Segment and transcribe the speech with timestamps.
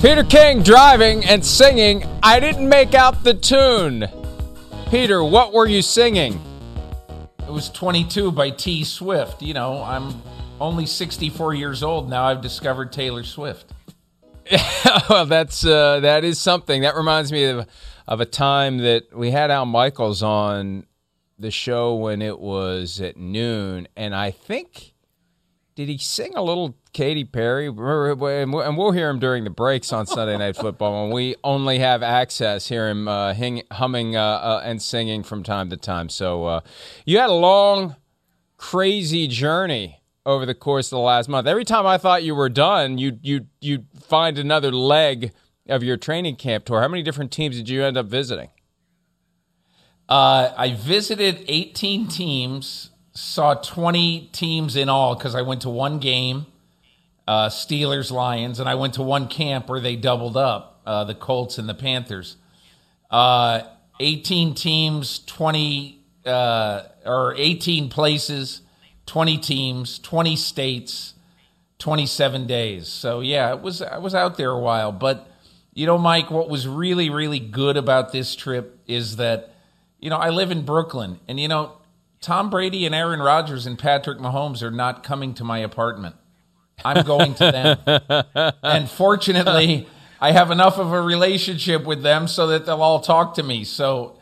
[0.00, 2.06] Peter King driving and singing.
[2.22, 4.08] I didn't make out the tune.
[4.88, 6.40] Peter, what were you singing?
[7.40, 9.42] It was 22 by T Swift.
[9.42, 10.22] You know, I'm
[10.58, 12.24] only 64 years old now.
[12.24, 13.74] I've discovered Taylor Swift.
[15.10, 16.80] well, that's uh, that is something.
[16.80, 17.66] That reminds me of
[18.08, 20.86] of a time that we had Al Michaels on
[21.38, 24.94] the show when it was at noon, and I think
[25.80, 27.66] did he sing a little Katy Perry?
[27.68, 27.78] And
[28.76, 32.68] we'll hear him during the breaks on Sunday Night Football when we only have access.
[32.68, 36.10] Hear him uh, hing, humming uh, uh, and singing from time to time.
[36.10, 36.60] So uh,
[37.06, 37.96] you had a long,
[38.58, 41.46] crazy journey over the course of the last month.
[41.46, 45.32] Every time I thought you were done, you you you find another leg
[45.66, 46.82] of your training camp tour.
[46.82, 48.50] How many different teams did you end up visiting?
[50.10, 55.98] Uh, I visited 18 teams, saw 20 teams in all because I went to one
[55.98, 56.46] game
[57.30, 61.14] uh, Steelers, Lions, and I went to one camp where they doubled up uh, the
[61.14, 62.36] Colts and the Panthers.
[63.08, 63.62] Uh,
[64.00, 68.62] 18 teams, 20 uh, or 18 places,
[69.06, 71.14] 20 teams, 20 states,
[71.78, 72.88] 27 days.
[72.88, 75.28] So yeah, it was I was out there a while, but
[75.72, 79.54] you know, Mike, what was really really good about this trip is that
[80.00, 81.74] you know I live in Brooklyn, and you know
[82.20, 86.16] Tom Brady and Aaron Rodgers and Patrick Mahomes are not coming to my apartment.
[86.84, 88.54] I'm going to them.
[88.62, 89.88] and fortunately,
[90.20, 93.64] I have enough of a relationship with them so that they'll all talk to me.
[93.64, 94.18] So,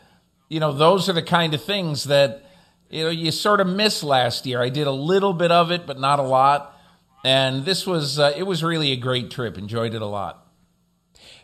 [0.47, 2.45] you know, those are the kind of things that,
[2.89, 4.61] you know, you sort of missed last year.
[4.61, 6.77] I did a little bit of it, but not a lot.
[7.25, 9.57] And this was, uh, it was really a great trip.
[9.57, 10.47] Enjoyed it a lot.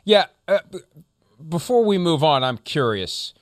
[0.06, 0.28] Yeah.
[0.48, 0.60] Uh,
[1.50, 3.34] before we move on, I'm curious.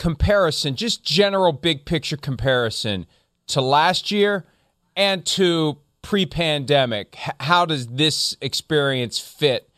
[0.00, 3.04] Comparison, just general big picture comparison
[3.48, 4.46] to last year
[4.96, 7.14] and to pre-pandemic.
[7.38, 9.68] How does this experience fit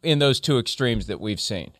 [0.00, 1.72] in those two extremes that we've seen?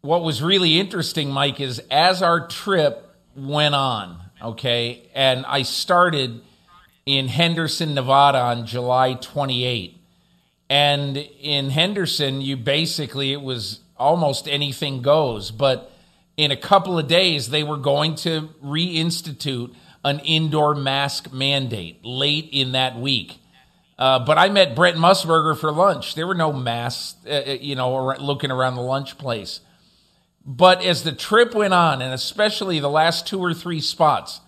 [0.00, 3.04] What was really interesting mike is as our trip
[3.36, 6.40] went on okay and i started
[7.06, 9.96] in henderson nevada on july 28
[10.70, 15.92] and in henderson you basically it was almost anything goes but
[16.38, 22.48] in a couple of days they were going to reinstitute an indoor mask mandate late
[22.52, 23.38] in that week.
[23.98, 26.14] Uh, but I met Brent Musburger for lunch.
[26.14, 29.60] There were no masks, uh, uh you know, looking around the lunch place.
[30.46, 34.40] But as the trip went on, and especially the last two or three spots,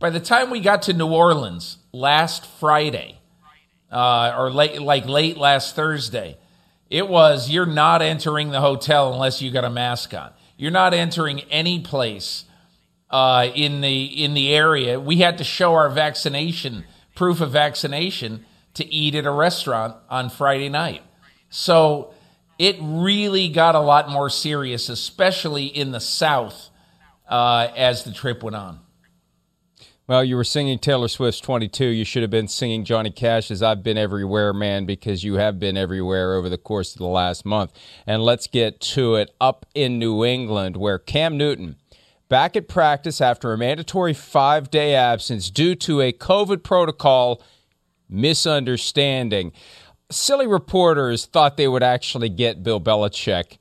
[0.00, 3.20] by the time we got to New Orleans last Friday,
[3.92, 6.36] uh, or late, like late last Thursday,
[6.90, 10.32] it was you're not entering the hotel unless you got a mask on.
[10.60, 12.44] You're not entering any place
[13.08, 15.00] uh, in the in the area.
[15.00, 16.84] We had to show our vaccination
[17.14, 21.02] proof of vaccination to eat at a restaurant on Friday night.
[21.48, 22.12] So
[22.58, 26.68] it really got a lot more serious, especially in the South,
[27.26, 28.80] uh, as the trip went on.
[30.10, 31.84] Well, you were singing Taylor Swift's 22.
[31.84, 35.76] You should have been singing Johnny Cash's I've Been Everywhere, Man, because you have been
[35.76, 37.70] everywhere over the course of the last month.
[38.08, 41.76] And let's get to it up in New England, where Cam Newton,
[42.28, 47.40] back at practice after a mandatory five day absence due to a COVID protocol
[48.08, 49.52] misunderstanding.
[50.10, 53.58] Silly reporters thought they would actually get Bill Belichick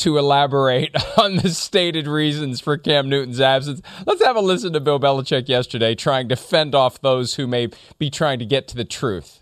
[0.00, 3.80] to elaborate on the stated reasons for Cam Newton's absence.
[4.06, 7.68] Let's have a listen to Bill Belichick yesterday trying to fend off those who may
[7.98, 9.40] be trying to get to the truth.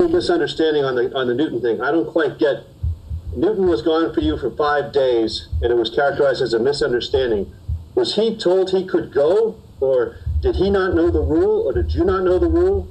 [0.00, 1.80] Misunderstanding on the on the Newton thing.
[1.80, 2.64] I don't quite get.
[3.36, 7.52] Newton was gone for you for five days, and it was characterized as a misunderstanding.
[7.94, 11.94] Was he told he could go, or did he not know the rule, or did
[11.94, 12.90] you not know the rule?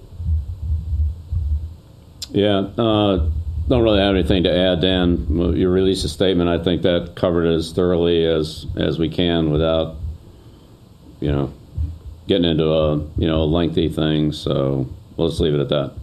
[2.29, 3.29] Yeah, uh,
[3.67, 5.27] don't really have anything to add, Dan.
[5.55, 6.49] You released a statement.
[6.49, 9.95] I think that covered it as thoroughly as as we can without,
[11.19, 11.53] you know,
[12.27, 14.31] getting into a you know lengthy thing.
[14.31, 15.93] So let's leave it at that.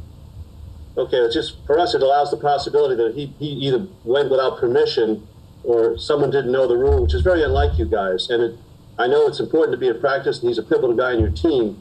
[0.96, 1.94] Okay, it's just for us.
[1.94, 5.26] It allows the possibility that he, he either went without permission
[5.62, 8.30] or someone didn't know the rule, which is very unlike you guys.
[8.30, 8.58] And it,
[8.98, 11.30] I know it's important to be in practice, and he's a pivotal guy in your
[11.30, 11.80] team.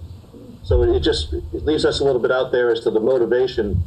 [0.63, 3.83] So it just it leaves us a little bit out there as to the motivation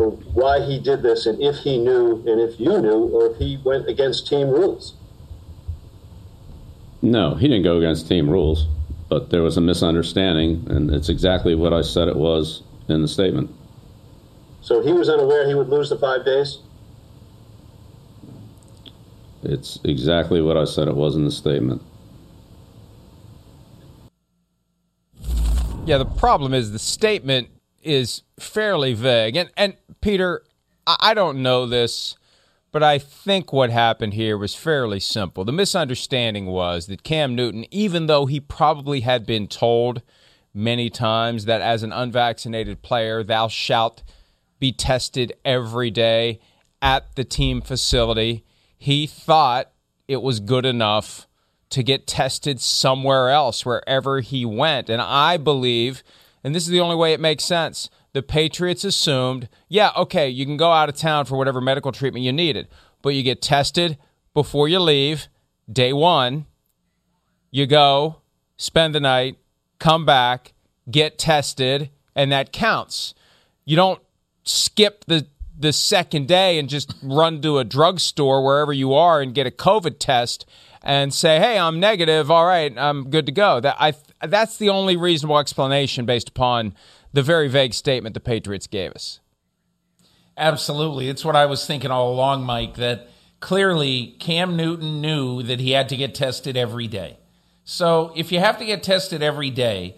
[0.00, 3.36] for why he did this and if he knew and if you knew or if
[3.36, 4.94] he went against team rules.
[7.02, 8.66] No, he didn't go against team rules,
[9.10, 13.08] but there was a misunderstanding, and it's exactly what I said it was in the
[13.08, 13.54] statement.
[14.62, 16.60] So he was unaware he would lose the five days?
[19.42, 21.82] It's exactly what I said it was in the statement.
[25.84, 27.48] Yeah, the problem is the statement
[27.82, 29.36] is fairly vague.
[29.36, 30.42] And and Peter,
[30.86, 32.16] I don't know this,
[32.72, 35.44] but I think what happened here was fairly simple.
[35.44, 40.02] The misunderstanding was that Cam Newton, even though he probably had been told
[40.52, 44.02] many times that as an unvaccinated player, thou shalt
[44.58, 46.40] be tested every day
[46.82, 48.44] at the team facility,
[48.76, 49.70] he thought
[50.08, 51.26] it was good enough
[51.70, 54.90] to get tested somewhere else, wherever he went.
[54.90, 56.02] And I believe,
[56.42, 60.44] and this is the only way it makes sense, the Patriots assumed, yeah, okay, you
[60.44, 62.68] can go out of town for whatever medical treatment you needed,
[63.02, 63.98] but you get tested
[64.34, 65.28] before you leave,
[65.70, 66.46] day one.
[67.50, 68.20] You go,
[68.56, 69.38] spend the night,
[69.78, 70.52] come back,
[70.90, 73.14] get tested, and that counts.
[73.64, 74.00] You don't
[74.44, 75.26] skip the
[75.58, 79.50] the second day and just run to a drugstore wherever you are and get a
[79.50, 80.46] COVID test
[80.82, 82.30] and say, "Hey, I'm negative.
[82.30, 83.92] All right, I'm good to go." That I
[84.26, 86.74] that's the only reasonable explanation based upon
[87.12, 89.20] the very vague statement the Patriots gave us.
[90.36, 91.08] Absolutely.
[91.08, 93.08] It's what I was thinking all along, Mike, that
[93.40, 97.18] clearly Cam Newton knew that he had to get tested every day.
[97.64, 99.96] So if you have to get tested every day,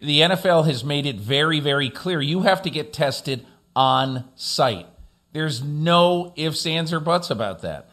[0.00, 4.86] the NFL has made it very, very clear you have to get tested on site.
[5.32, 7.88] There's no ifs, ands, or buts about that.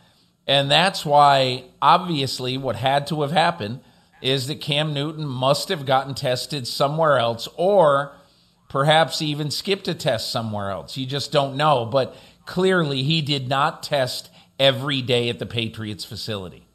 [0.47, 3.81] And that's why, obviously, what had to have happened
[4.21, 8.15] is that Cam Newton must have gotten tested somewhere else or
[8.69, 10.95] perhaps even skipped a test somewhere else.
[10.95, 11.85] You just don't know.
[11.85, 12.15] But
[12.45, 14.29] clearly, he did not test
[14.59, 16.67] every day at the Patriots facility.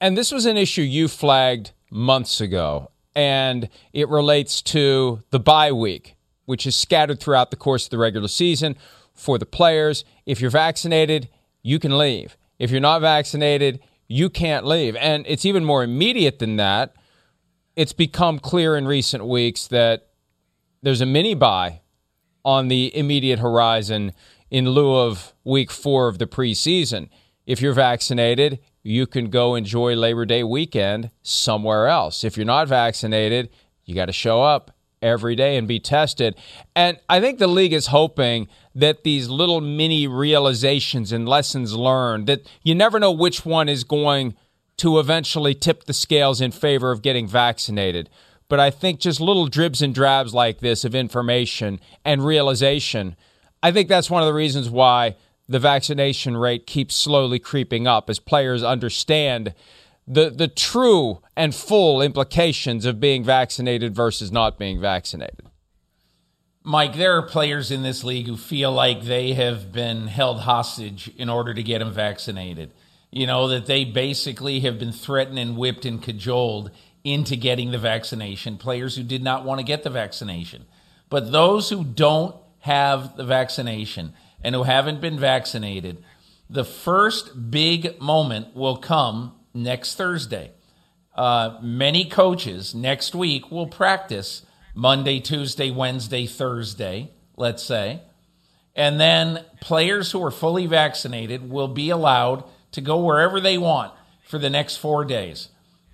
[0.00, 5.72] And this was an issue you flagged months ago, and it relates to the bye
[5.72, 8.76] week, which is scattered throughout the course of the regular season
[9.14, 10.04] for the players.
[10.26, 11.28] If you're vaccinated,
[11.62, 12.36] you can leave.
[12.58, 13.80] If you're not vaccinated,
[14.12, 14.94] you can't leave.
[14.96, 16.94] And it's even more immediate than that.
[17.76, 20.08] It's become clear in recent weeks that
[20.82, 21.80] there's a mini bye
[22.44, 24.12] on the immediate horizon
[24.50, 27.08] in lieu of week four of the preseason.
[27.46, 32.22] If you're vaccinated, you can go enjoy Labor Day weekend somewhere else.
[32.22, 33.48] If you're not vaccinated,
[33.86, 36.36] you got to show up every day and be tested.
[36.74, 42.26] And I think the league is hoping that these little mini realizations and lessons learned
[42.28, 44.34] that you never know which one is going
[44.78, 48.08] to eventually tip the scales in favor of getting vaccinated.
[48.48, 53.16] But I think just little dribs and drabs like this of information and realization,
[53.62, 55.16] I think that's one of the reasons why
[55.48, 59.54] the vaccination rate keeps slowly creeping up as players understand
[60.06, 65.48] the, the true and full implications of being vaccinated versus not being vaccinated.
[66.64, 71.10] Mike, there are players in this league who feel like they have been held hostage
[71.16, 72.72] in order to get them vaccinated.
[73.10, 76.70] You know, that they basically have been threatened and whipped and cajoled
[77.04, 80.64] into getting the vaccination, players who did not want to get the vaccination.
[81.10, 86.02] But those who don't have the vaccination and who haven't been vaccinated,
[86.48, 90.50] the first big moment will come next Thursday.
[91.14, 98.00] uh, many coaches next week will practice Monday, Tuesday, Wednesday, Thursday, let's say.
[98.74, 103.92] And then players who are fully vaccinated will be allowed to go wherever they want
[104.24, 105.48] for the next four days.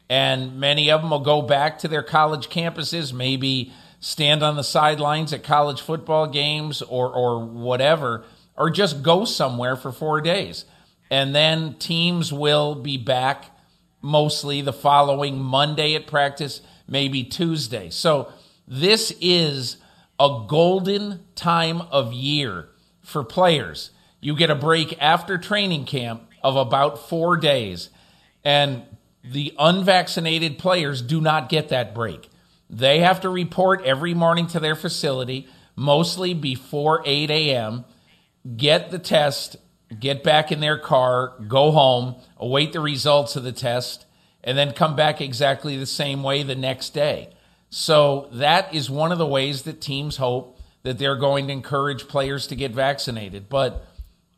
[0.09, 4.63] And many of them will go back to their college campuses, maybe stand on the
[4.63, 8.25] sidelines at college football games or, or whatever,
[8.57, 10.65] or just go somewhere for four days.
[11.11, 13.51] And then teams will be back
[14.03, 17.91] mostly the following Monday at practice, maybe Tuesday.
[17.91, 18.33] So
[18.67, 19.79] this is
[20.21, 22.69] a golden time of year
[23.03, 23.91] for players.
[24.21, 27.91] You get a break after training camp of about four days,
[28.45, 28.83] and
[29.25, 32.29] the unvaccinated players do not get that break.
[32.71, 37.85] They have to report every morning to their facility, mostly before 8 a.m.,
[38.57, 39.57] get the test,
[39.99, 44.07] get back in their car, go home, await the results of the test,
[44.45, 47.31] and then come back exactly the same way the next day.
[47.71, 52.09] So that is one of the ways that teams hope that they're going to encourage
[52.09, 53.49] players to get vaccinated.
[53.49, 53.85] But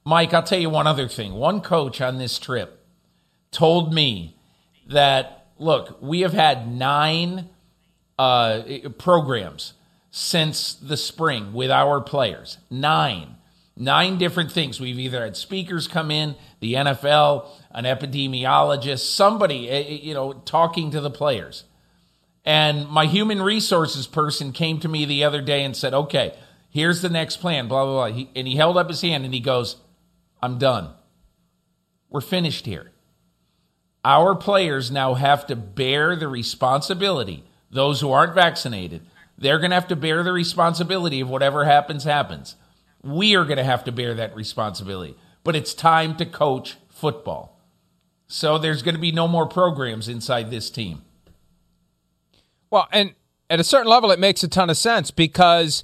[0.05, 1.35] Mike, I'll tell you one other thing.
[1.35, 2.85] One coach on this trip
[3.51, 4.37] told me
[4.89, 7.51] that look, we have had nine
[8.19, 8.63] uh,
[8.99, 9.75] programs
[10.11, 12.59] since the spring with our players.
[12.71, 13.37] Nine.
[13.81, 14.79] Nine different things.
[14.79, 20.35] We've either had speakers come in, the NFL, an epidemiologist, somebody, eh, eh, you know,
[20.35, 21.65] talking to the players.
[22.45, 26.37] And my human resources person came to me the other day and said, okay,
[26.69, 28.17] here's the next plan, blah, blah, blah.
[28.17, 29.77] He, and he held up his hand and he goes,
[30.43, 30.91] I'm done.
[32.11, 32.91] We're finished here.
[34.05, 39.01] Our players now have to bear the responsibility, those who aren't vaccinated,
[39.39, 42.57] they're going to have to bear the responsibility of whatever happens, happens.
[43.03, 45.17] We are going to have to bear that responsibility.
[45.43, 47.59] But it's time to coach football.
[48.27, 51.03] So there's going to be no more programs inside this team.
[52.71, 53.15] Well, and
[53.49, 55.83] at a certain level, it makes a ton of sense because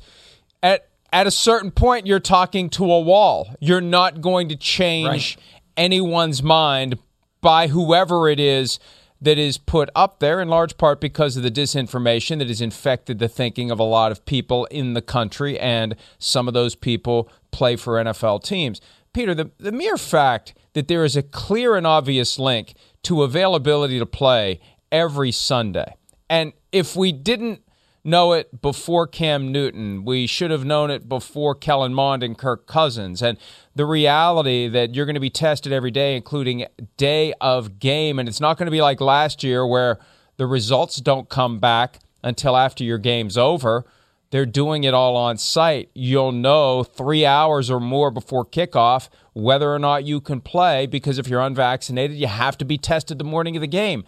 [0.62, 3.54] at at a certain point, you're talking to a wall.
[3.61, 5.37] You're not going to change right.
[5.76, 6.99] anyone's mind
[7.40, 8.78] by whoever it is
[9.20, 13.18] that is put up there, in large part because of the disinformation that has infected
[13.18, 17.30] the thinking of a lot of people in the country, and some of those people
[17.50, 18.80] play for NFL teams.
[19.12, 23.99] Peter, the, the mere fact that there is a clear and obvious link to availability
[23.99, 24.61] to play
[24.92, 25.94] every Sunday
[26.28, 27.62] and if we didn't
[28.07, 32.67] know it before Cam Newton, we should have known it before Kellen Mond and Kirk
[32.67, 33.23] Cousins.
[33.23, 33.37] And
[33.75, 38.29] the reality that you're going to be tested every day, including day of game, and
[38.29, 39.99] it's not going to be like last year where
[40.37, 43.85] the results don't come back until after your game's over.
[44.31, 45.91] They're doing it all on site.
[45.95, 51.19] You'll know three hours or more before kickoff whether or not you can play because
[51.19, 54.05] if you're unvaccinated, you have to be tested the morning of the game.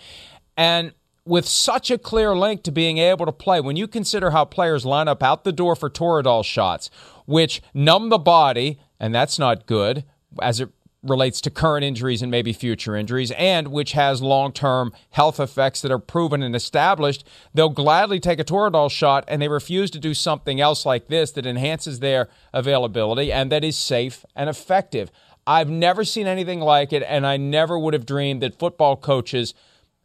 [0.57, 0.93] And
[1.28, 4.85] with such a clear link to being able to play, when you consider how players
[4.85, 6.90] line up out the door for Toradol shots,
[7.26, 10.04] which numb the body, and that's not good
[10.40, 10.70] as it
[11.02, 15.80] relates to current injuries and maybe future injuries, and which has long term health effects
[15.82, 19.99] that are proven and established, they'll gladly take a Toradol shot and they refuse to
[19.99, 25.11] do something else like this that enhances their availability and that is safe and effective.
[25.47, 29.54] I've never seen anything like it, and I never would have dreamed that football coaches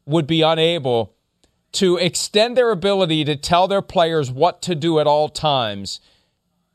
[0.05, 1.15] would be unable
[1.73, 5.99] to extend their ability to tell their players what to do at all times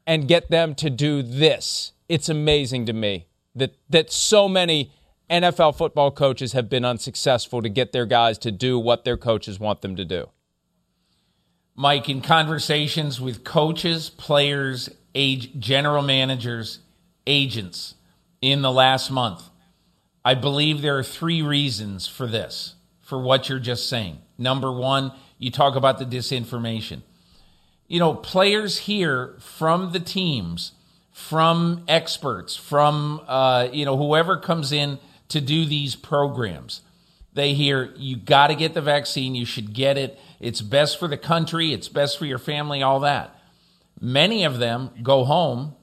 [0.06, 1.92] and get them to do this.
[2.08, 4.92] It's amazing to me that that so many
[5.30, 9.60] NFL football coaches have been unsuccessful to get their guys to do what their coaches
[9.60, 10.30] want them to do.
[11.76, 16.80] Mike, in conversations with coaches, players, age, general managers,
[17.26, 17.94] agents
[18.40, 19.44] in the last month,
[20.24, 22.74] I believe there are three reasons for this
[23.08, 24.18] for what you're just saying.
[24.36, 27.00] Number one, you talk about the disinformation.
[27.86, 30.72] You know, players hear from the teams,
[31.10, 34.98] from experts, from uh, you know whoever comes in
[35.28, 36.82] to do these programs.
[37.32, 39.34] They hear you got to get the vaccine.
[39.34, 40.18] You should get it.
[40.38, 41.72] It's best for the country.
[41.72, 42.82] It's best for your family.
[42.82, 43.34] All that.
[43.98, 45.74] Many of them go home,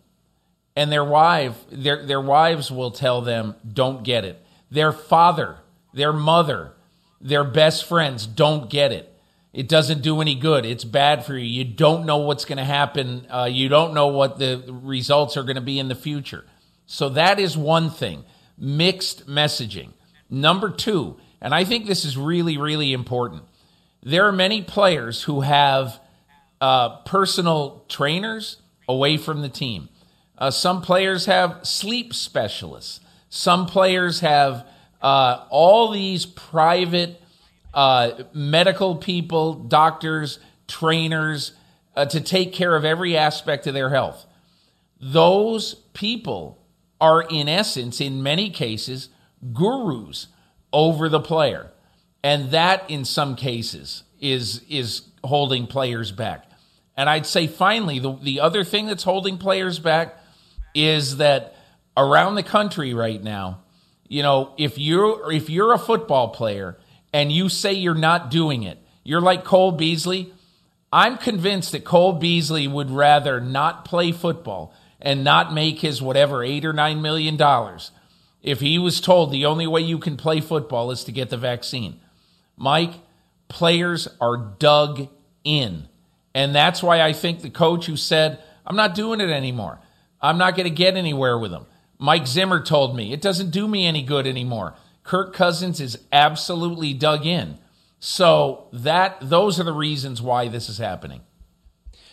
[0.76, 5.58] and their wife, their their wives will tell them, "Don't get it." Their father,
[5.92, 6.75] their mother,
[7.22, 9.12] their best friends don't get it.
[9.54, 10.66] It doesn't do any good.
[10.66, 11.46] It's bad for you.
[11.46, 13.26] You don't know what's going to happen.
[13.30, 16.44] Uh, you don't know what the results are going to be in the future.
[16.86, 18.26] So that is one thing
[18.58, 19.90] mixed messaging.
[20.30, 23.44] Number two, and I think this is really, really important.
[24.04, 26.00] There are many players who have
[26.60, 28.58] uh, personal trainers
[28.88, 29.90] away from the team.
[30.38, 33.00] Uh, some players have sleep specialists.
[33.30, 34.68] Some players have
[35.06, 37.22] uh, all these private
[37.76, 41.52] uh, medical people, doctors, trainers,
[41.96, 44.26] uh, to take care of every aspect of their health.
[45.00, 46.60] Those people
[47.00, 49.10] are, in essence, in many cases,
[49.54, 50.26] gurus
[50.74, 51.72] over the player.
[52.24, 56.50] And that, in some cases, is, is holding players back.
[56.98, 60.18] And I'd say, finally, the, the other thing that's holding players back
[60.74, 61.56] is that
[61.96, 63.60] around the country right now,
[64.08, 66.78] you know, if you're if you're a football player
[67.14, 70.34] and you say you're not doing it, you're like Cole Beasley.
[70.92, 76.44] I'm convinced that Cole Beasley would rather not play football and not make his whatever
[76.44, 77.92] eight or nine million dollars
[78.42, 81.38] if he was told the only way you can play football is to get the
[81.38, 82.00] vaccine.
[82.56, 82.94] Mike,
[83.48, 85.08] players are dug
[85.44, 85.88] in.
[86.36, 89.80] And that's why I think the coach who said, I'm not doing it anymore,
[90.22, 91.66] I'm not going to get anywhere with him.
[91.98, 94.76] Mike Zimmer told me it doesn't do me any good anymore.
[95.04, 97.58] Kirk Cousins is absolutely dug in.
[98.00, 101.22] So that those are the reasons why this is happening.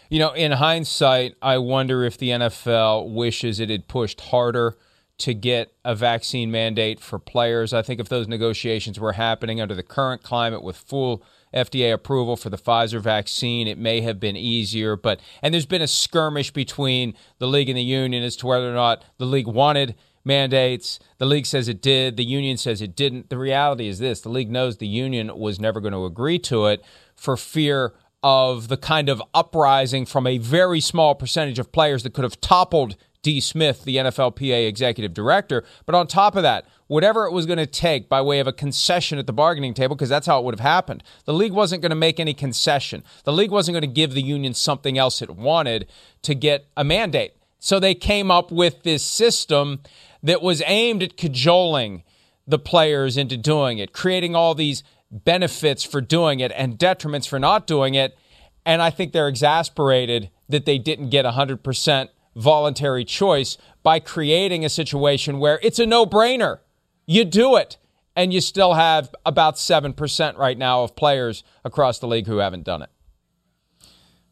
[0.08, 4.76] You know, in hindsight, I wonder if the NFL wishes it had pushed harder
[5.18, 7.72] to get a vaccine mandate for players.
[7.72, 11.22] I think if those negotiations were happening under the current climate with full
[11.54, 14.96] FDA approval for the Pfizer vaccine, it may have been easier.
[14.96, 18.70] But and there's been a skirmish between the league and the union as to whether
[18.70, 19.94] or not the league wanted
[20.24, 20.98] mandates.
[21.18, 22.16] The league says it did.
[22.16, 23.30] The union says it didn't.
[23.30, 26.66] The reality is this: the league knows the union was never going to agree to
[26.66, 26.84] it
[27.16, 32.14] for fear of the kind of uprising from a very small percentage of players that
[32.14, 35.64] could have toppled De Smith, the NFLPA executive director.
[35.86, 38.52] But on top of that, whatever it was going to take by way of a
[38.52, 41.02] concession at the bargaining table, because that's how it would have happened.
[41.24, 43.02] The league wasn't going to make any concession.
[43.24, 45.88] The league wasn't going to give the union something else it wanted
[46.20, 47.32] to get a mandate.
[47.58, 49.80] So they came up with this system
[50.22, 52.02] that was aimed at cajoling
[52.46, 57.38] the players into doing it, creating all these benefits for doing it and detriments for
[57.38, 58.18] not doing it.
[58.66, 64.68] And I think they're exasperated that they didn't get 100% voluntary choice by creating a
[64.68, 66.58] situation where it's a no brainer.
[67.06, 67.78] You do it.
[68.14, 72.64] And you still have about 7% right now of players across the league who haven't
[72.64, 72.90] done it.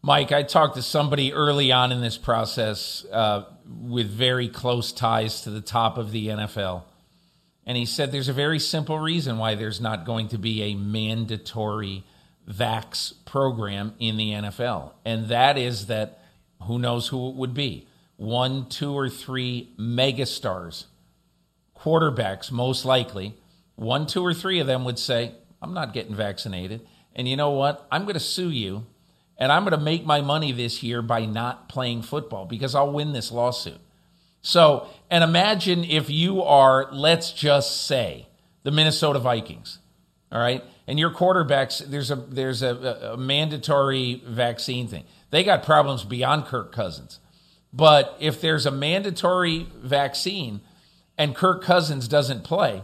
[0.02, 5.42] Mike, I talked to somebody early on in this process uh, with very close ties
[5.42, 6.85] to the top of the NFL.
[7.66, 10.74] And he said there's a very simple reason why there's not going to be a
[10.74, 12.04] mandatory
[12.50, 14.92] vax program in the NFL.
[15.04, 16.22] And that is that
[16.62, 20.87] who knows who it would be one, two, or three megastars,
[21.80, 23.36] quarterbacks, most likely.
[23.76, 26.86] One, two, or three of them would say, I'm not getting vaccinated.
[27.14, 27.86] And you know what?
[27.90, 28.86] I'm going to sue you
[29.40, 32.92] and I'm going to make my money this year by not playing football because I'll
[32.92, 33.80] win this lawsuit.
[34.42, 38.28] So, and imagine if you are, let's just say,
[38.62, 39.78] the Minnesota Vikings,
[40.30, 41.78] all right, and your quarterbacks.
[41.78, 45.04] There's a there's a, a mandatory vaccine thing.
[45.30, 47.20] They got problems beyond Kirk Cousins.
[47.72, 50.60] But if there's a mandatory vaccine
[51.20, 52.83] and Kirk Cousins doesn't play,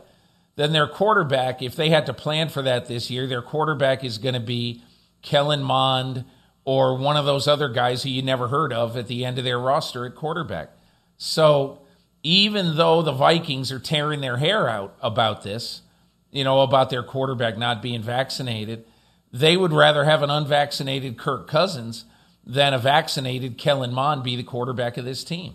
[0.56, 4.18] then their quarterback, if they had to plan for that this year, their quarterback is
[4.18, 4.82] going to be
[5.22, 6.26] Kellen Mond
[6.66, 9.44] or one of those other guys who you never heard of at the end of
[9.44, 10.68] their roster at quarterback.
[11.16, 11.80] So
[12.22, 15.80] even though the Vikings are tearing their hair out about this,
[16.30, 18.84] you know, about their quarterback not being vaccinated,
[19.32, 22.04] they would rather have an unvaccinated Kirk Cousins
[22.44, 25.54] than a vaccinated Kellen Mond be the quarterback of this team.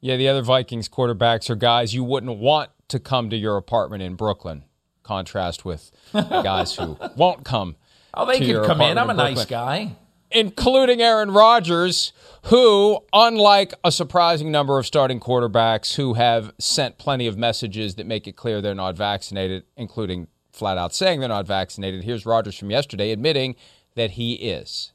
[0.00, 4.02] Yeah, the other Vikings quarterbacks are guys you wouldn't want to come to your apartment
[4.02, 4.64] in Brooklyn.
[5.02, 7.76] Contrast with the guys who won't come.
[8.14, 8.98] Oh, they can come in.
[8.98, 9.96] I'm in a nice guy.
[10.30, 12.12] Including Aaron Rodgers,
[12.44, 18.06] who, unlike a surprising number of starting quarterbacks who have sent plenty of messages that
[18.06, 22.58] make it clear they're not vaccinated, including flat out saying they're not vaccinated, here's Rodgers
[22.58, 23.54] from yesterday admitting
[23.94, 24.92] that he is.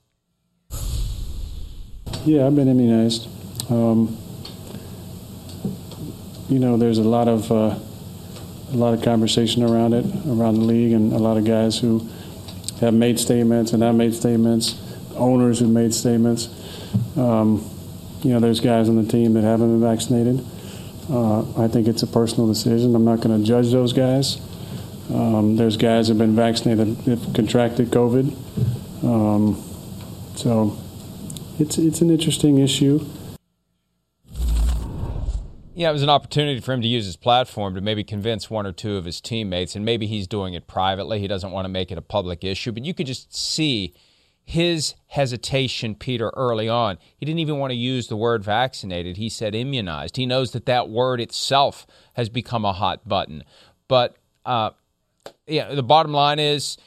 [2.26, 3.28] Yeah, I've been immunized.
[3.72, 4.18] Um,
[6.52, 7.80] you know, there's a lot of uh,
[8.74, 12.06] a lot of conversation around it around the league, and a lot of guys who
[12.82, 14.78] have made statements and have made statements,
[15.16, 16.50] owners who made statements.
[17.16, 17.66] Um,
[18.22, 20.46] you know, there's guys on the team that haven't been vaccinated.
[21.10, 22.94] Uh, I think it's a personal decision.
[22.96, 24.38] I'm not going to judge those guys.
[25.10, 28.36] Um, there's guys have been vaccinated that contracted COVID.
[29.04, 29.64] Um,
[30.36, 30.78] so
[31.60, 33.06] it's it's an interesting issue.
[35.74, 38.68] Yeah, it was an opportunity for him to use his platform to maybe convince one
[38.68, 41.20] or two of his teammates, and maybe he's doing it privately.
[41.20, 43.94] He doesn't want to make it a public issue, but you could just see
[44.44, 46.98] his hesitation, Peter, early on.
[47.16, 49.16] He didn't even want to use the word vaccinated.
[49.16, 50.18] He said immunized.
[50.18, 53.44] He knows that that word itself has become a hot button.
[53.88, 54.72] But uh,
[55.48, 56.78] yeah, the bottom line is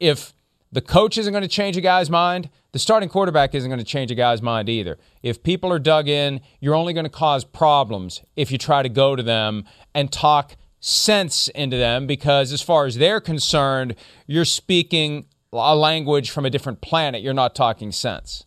[0.00, 0.32] if
[0.72, 3.84] the coach isn't going to change a guy's mind, the starting quarterback isn't going to
[3.84, 4.98] change a guy's mind either.
[5.22, 8.88] If people are dug in, you're only going to cause problems if you try to
[8.88, 13.94] go to them and talk sense into them because, as far as they're concerned,
[14.26, 17.22] you're speaking a language from a different planet.
[17.22, 18.44] You're not talking sense.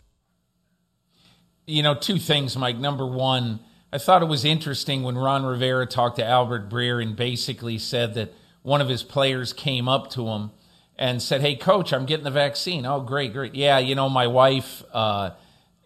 [1.67, 2.77] You know, two things, Mike.
[2.77, 3.59] Number one,
[3.93, 8.15] I thought it was interesting when Ron Rivera talked to Albert Breer and basically said
[8.15, 8.33] that
[8.63, 10.51] one of his players came up to him
[10.97, 13.55] and said, "Hey, coach, I'm getting the vaccine." Oh, great, great.
[13.55, 15.31] Yeah, you know, my wife uh,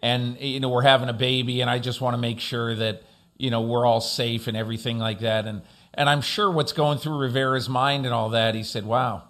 [0.02, 3.02] and you know we're having a baby, and I just want to make sure that
[3.36, 5.46] you know we're all safe and everything like that.
[5.46, 5.62] And
[5.94, 8.54] and I'm sure what's going through Rivera's mind and all that.
[8.54, 9.24] He said, "Wow,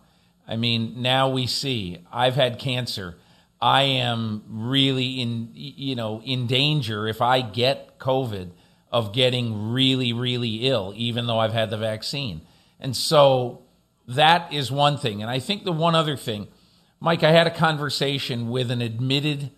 [0.47, 2.05] I mean, now we see.
[2.13, 3.17] I've had cancer.
[3.61, 8.51] I am really in you know in danger if I get COVID
[8.93, 12.43] of getting really, really ill, even though I've had the vaccine."
[12.79, 13.63] And so
[14.17, 15.23] that is one thing.
[15.23, 16.49] And I think the one other thing,
[17.01, 19.51] Mike, I had a conversation with an admitted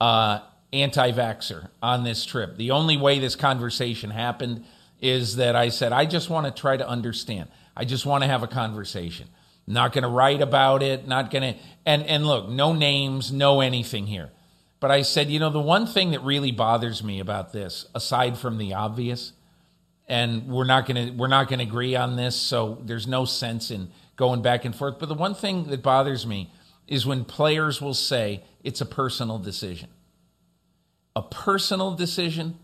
[0.00, 0.40] uh,
[0.72, 2.56] anti vaxxer on this trip.
[2.56, 4.64] The only way this conversation happened
[5.00, 7.48] is that I said, I just want to try to understand.
[7.76, 9.28] I just want to have a conversation.
[9.66, 13.60] Not going to write about it, not going to, and, and look, no names, no
[13.60, 14.30] anything here.
[14.80, 18.38] But I said, you know, the one thing that really bothers me about this, aside
[18.38, 19.32] from the obvious,
[20.10, 23.24] and we're not going to we're not going to agree on this so there's no
[23.24, 24.98] sense in going back and forth.
[24.98, 26.52] But the one thing that bothers me
[26.88, 29.88] is when players will say it's a personal decision.
[31.14, 32.58] A personal decision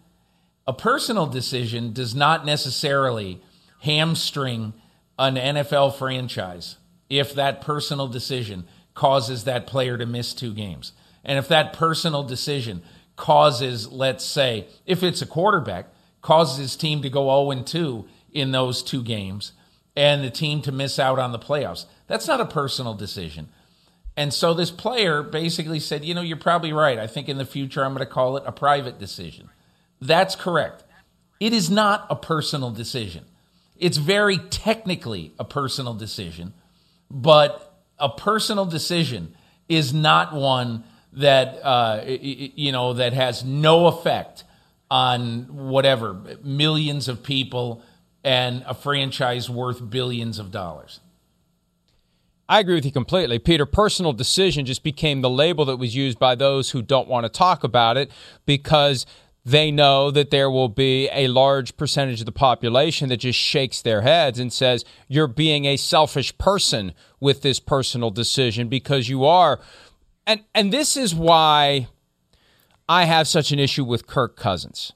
[0.66, 3.40] a personal decision does not necessarily
[3.82, 4.72] hamstring
[5.16, 6.78] an NFL franchise
[7.08, 10.92] if that personal decision causes that player to miss two games.
[11.24, 12.82] And if that personal decision
[13.14, 15.86] causes let's say if it's a quarterback
[16.26, 19.52] causes his team to go 0 2 in those two games
[19.94, 21.86] and the team to miss out on the playoffs.
[22.08, 23.48] That's not a personal decision.
[24.16, 26.98] And so this player basically said, You know, you're probably right.
[26.98, 29.48] I think in the future I'm going to call it a private decision.
[30.00, 30.82] That's correct.
[31.38, 33.24] It is not a personal decision.
[33.78, 36.54] It's very technically a personal decision,
[37.08, 39.36] but a personal decision
[39.68, 44.42] is not one that uh, you know that has no effect
[44.90, 47.82] on whatever millions of people
[48.24, 51.00] and a franchise worth billions of dollars.
[52.48, 53.38] I agree with you completely.
[53.40, 57.24] Peter, personal decision just became the label that was used by those who don't want
[57.24, 58.10] to talk about it
[58.44, 59.04] because
[59.44, 63.82] they know that there will be a large percentage of the population that just shakes
[63.82, 69.24] their heads and says, You're being a selfish person with this personal decision because you
[69.24, 69.60] are.
[70.26, 71.86] And, and this is why
[72.88, 74.92] I have such an issue with Kirk Cousins.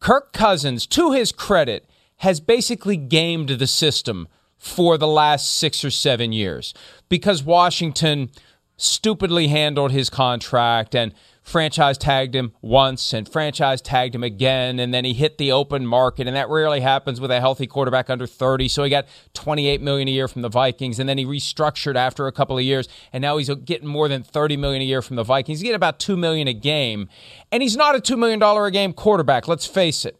[0.00, 1.88] Kirk Cousins, to his credit,
[2.18, 6.72] has basically gamed the system for the last six or seven years
[7.08, 8.30] because Washington
[8.76, 11.12] stupidly handled his contract and
[11.44, 15.86] franchise tagged him once and franchise tagged him again and then he hit the open
[15.86, 19.82] market and that rarely happens with a healthy quarterback under 30 so he got 28
[19.82, 22.88] million a year from the Vikings and then he restructured after a couple of years
[23.12, 25.58] and now he's getting more than 30 million a year from the Vikings.
[25.58, 27.08] He's getting about 2 million a game
[27.52, 30.18] and he's not a 2 million dollar a game quarterback let's face it.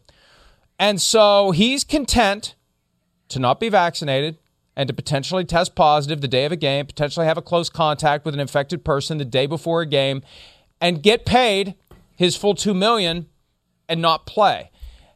[0.77, 2.53] And so he's content
[3.29, 4.37] to not be vaccinated
[4.75, 8.25] and to potentially test positive the day of a game potentially have a close contact
[8.25, 10.21] with an infected person the day before a game
[10.85, 11.73] and get paid
[12.15, 13.25] his full 2 million
[13.89, 14.69] and not play.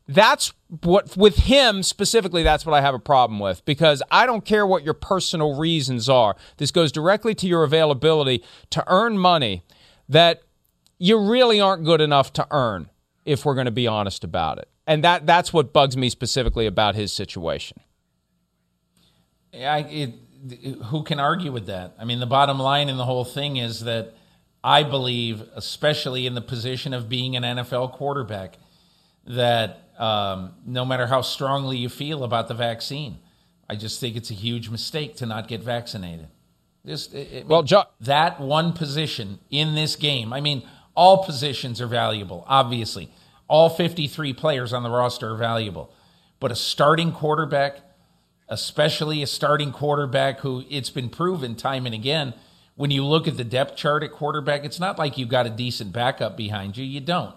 [0.08, 0.52] That's
[0.82, 4.66] what with him specifically that's what I have a problem with because I don't care
[4.66, 6.36] what your personal reasons are.
[6.58, 9.62] This goes directly to your availability to earn money
[10.08, 10.42] that
[10.98, 12.90] you really aren't good enough to earn
[13.24, 14.70] if we're going to be honest about it.
[14.88, 17.80] And that that's what bugs me specifically about his situation.
[19.54, 20.14] I, it,
[20.86, 21.94] who can argue with that?
[22.00, 24.16] I mean, the bottom line in the whole thing is that
[24.64, 28.58] I believe, especially in the position of being an NFL quarterback,
[29.26, 33.20] that um, no matter how strongly you feel about the vaccine,
[33.70, 36.28] I just think it's a huge mistake to not get vaccinated.
[36.86, 40.34] Just it, it, well, jo- that one position in this game.
[40.34, 40.64] I mean,
[40.96, 42.44] all positions are valuable.
[42.48, 43.10] Obviously,
[43.48, 45.94] all 53 players on the roster are valuable,
[46.40, 47.80] but a starting quarterback,
[48.48, 52.34] especially a starting quarterback who it's been proven time and again
[52.80, 55.50] when you look at the depth chart at quarterback, it's not like you've got a
[55.50, 56.86] decent backup behind you.
[56.86, 57.36] You don't.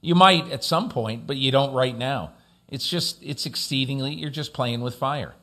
[0.00, 2.30] You might at some point, but you don't right now.
[2.68, 5.34] It's just it's exceedingly you're just playing with fire.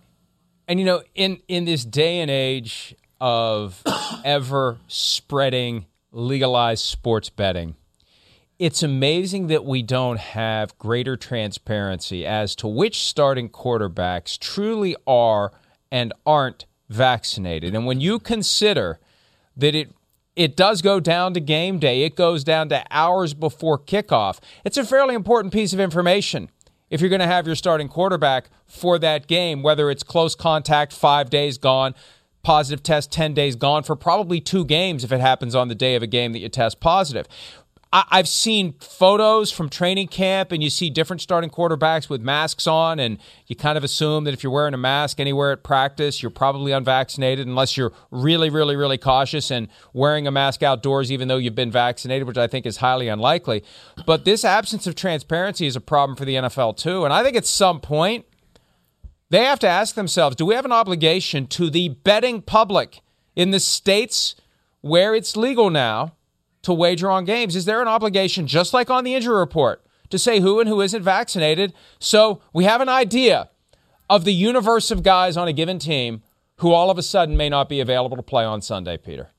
[0.69, 3.83] And you know, in in this day and age of
[4.23, 7.75] ever spreading legalized sports betting,
[8.57, 15.51] it's amazing that we don't have greater transparency as to which starting quarterbacks truly are
[15.91, 17.75] and aren't vaccinated.
[17.75, 19.01] And when you consider
[19.61, 19.95] that it
[20.35, 24.39] it does go down to game day, it goes down to hours before kickoff.
[24.63, 26.49] It's a fairly important piece of information
[26.91, 30.93] if you're going to have your starting quarterback for that game, whether it's close contact,
[30.93, 31.95] five days gone,
[32.43, 35.95] positive test 10 days gone for probably two games if it happens on the day
[35.95, 37.27] of a game that you test positive.
[37.93, 42.65] I, have seen photos from training camp, and you see different starting quarterbacks with masks
[42.65, 46.23] on, and you kind of assume that if you're wearing a mask anywhere at practice,
[46.23, 51.27] you're probably unvaccinated, unless you're really, really, really cautious and wearing a mask outdoors, even
[51.27, 53.61] though you've been vaccinated, which I think is highly unlikely.
[54.05, 57.03] But this absence of transparency is a problem for the NFL, too.
[57.03, 58.25] And I think at some point,
[59.31, 63.01] they have to ask themselves do we have an obligation to the betting public
[63.35, 64.35] in the states
[64.79, 66.13] where it's legal now?
[66.63, 67.55] To wager on games.
[67.55, 70.81] Is there an obligation, just like on the injury report, to say who and who
[70.81, 71.73] isn't vaccinated?
[71.99, 73.49] So we have an idea
[74.09, 76.21] of the universe of guys on a given team
[76.57, 79.31] who all of a sudden may not be available to play on Sunday, Peter.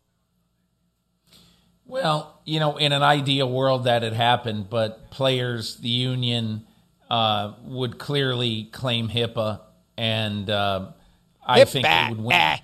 [1.85, 6.65] Well, you know, in an ideal world that had happened, but players, the union,
[7.11, 9.61] uh, would clearly claim HIPAA,
[9.99, 10.93] and uh,
[11.47, 11.69] I HIPAA.
[11.69, 12.35] think they would win.
[12.35, 12.61] Ah.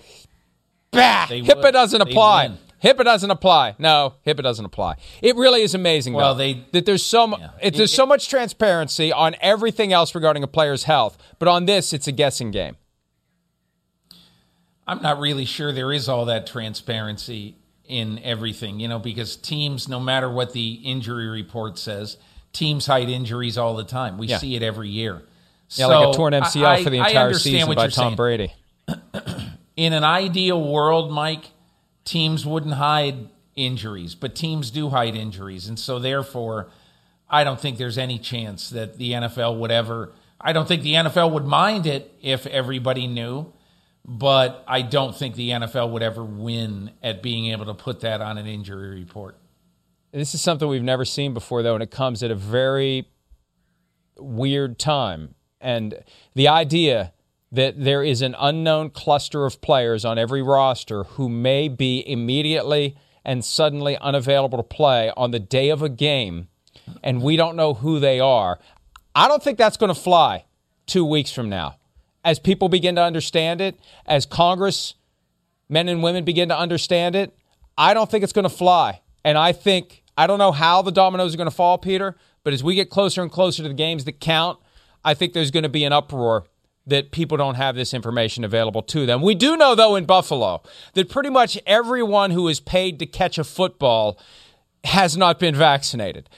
[0.91, 1.27] Bah.
[1.29, 2.53] HIPAA doesn't apply.
[2.83, 3.75] HIPAA doesn't apply.
[3.79, 4.97] No, HIPAA doesn't apply.
[5.23, 6.15] It really is amazing.
[6.15, 7.51] Well, though, they that there's so yeah.
[7.61, 11.67] it, there's it, so much transparency on everything else regarding a player's health, but on
[11.67, 12.77] this, it's a guessing game.
[14.87, 19.89] I'm not really sure there is all that transparency in everything, you know, because teams,
[19.89, 22.17] no matter what the injury report says,
[22.53, 24.17] teams hide injuries all the time.
[24.19, 24.39] We yeah.
[24.39, 25.23] see it every year.
[25.71, 28.17] Yeah, so like a torn MCL I, for the entire season by Tom saying.
[28.17, 28.53] Brady.
[29.77, 31.45] in an ideal world, Mike
[32.09, 35.69] teams wouldn't hide injuries, but teams do hide injuries.
[35.69, 36.71] And so, therefore,
[37.29, 40.95] I don't think there's any chance that the NFL would ever, I don't think the
[40.95, 43.53] NFL would mind it if everybody knew,
[44.07, 48.23] but I don't think the NFL would ever win at being able to put that
[48.23, 49.37] on an injury report.
[50.11, 53.07] This is something we've never seen before, though, and it comes at a very
[54.17, 55.35] weird time.
[55.61, 56.03] And
[56.35, 57.13] the idea
[57.51, 62.97] that there is an unknown cluster of players on every roster who may be immediately
[63.25, 66.49] and suddenly unavailable to play on the day of a game,
[67.03, 68.59] and we don't know who they are.
[69.15, 70.45] I don't think that's going to fly
[70.87, 71.77] two weeks from now.
[72.25, 74.95] As people begin to understand it, as Congress,
[75.69, 77.37] men and women begin to understand it,
[77.77, 79.01] I don't think it's going to fly.
[79.25, 82.53] And I think, I don't know how the dominoes are going to fall, Peter, but
[82.53, 84.59] as we get closer and closer to the games that count,
[85.05, 86.47] I think there's going to be an uproar
[86.89, 89.23] that people don't have this information available to them.
[89.23, 90.63] We do know, though, in Buffalo,
[90.95, 94.19] that pretty much everyone who is paid to catch a football
[94.85, 96.29] has not been vaccinated.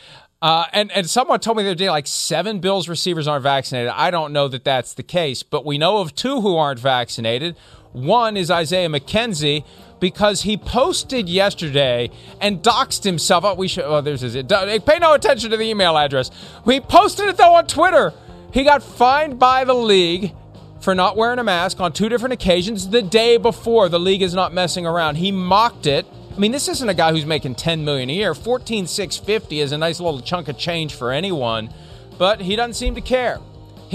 [0.42, 3.92] Uh, and, and someone told me the other day, like seven Bills receivers aren't vaccinated.
[3.94, 7.56] I don't know that that's the case, but we know of two who aren't vaccinated.
[7.92, 9.64] One is Isaiah McKenzie
[9.98, 12.10] because he posted yesterday
[12.40, 13.44] and doxed himself.
[13.44, 13.84] Oh, we should.
[13.84, 14.34] Oh, there's his.
[14.34, 16.30] Pay no attention to the email address.
[16.64, 18.14] He posted it though on Twitter.
[18.52, 20.34] He got fined by the league
[20.81, 23.88] for not wearing a mask on two different occasions the day before.
[23.88, 25.16] The league is not messing around.
[25.16, 26.07] He mocked it.
[26.35, 28.35] I mean, this isn't a guy who's making 10 million a year.
[28.35, 31.73] 14,650 is a nice little chunk of change for anyone,
[32.19, 33.38] but he doesn't seem to care.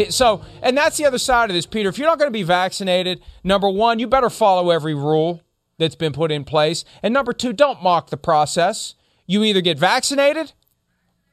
[0.09, 1.89] So, and that's the other side of this, Peter.
[1.89, 5.41] If you're not going to be vaccinated, number one, you better follow every rule
[5.77, 6.83] that's been put in place.
[7.01, 8.95] And number two, don't mock the process.
[9.25, 10.51] You either get vaccinated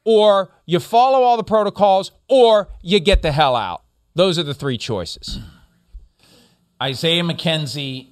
[0.05, 3.82] or you follow all the protocols or you get the hell out.
[4.15, 5.39] Those are the three choices.
[6.83, 8.09] Isaiah McKenzie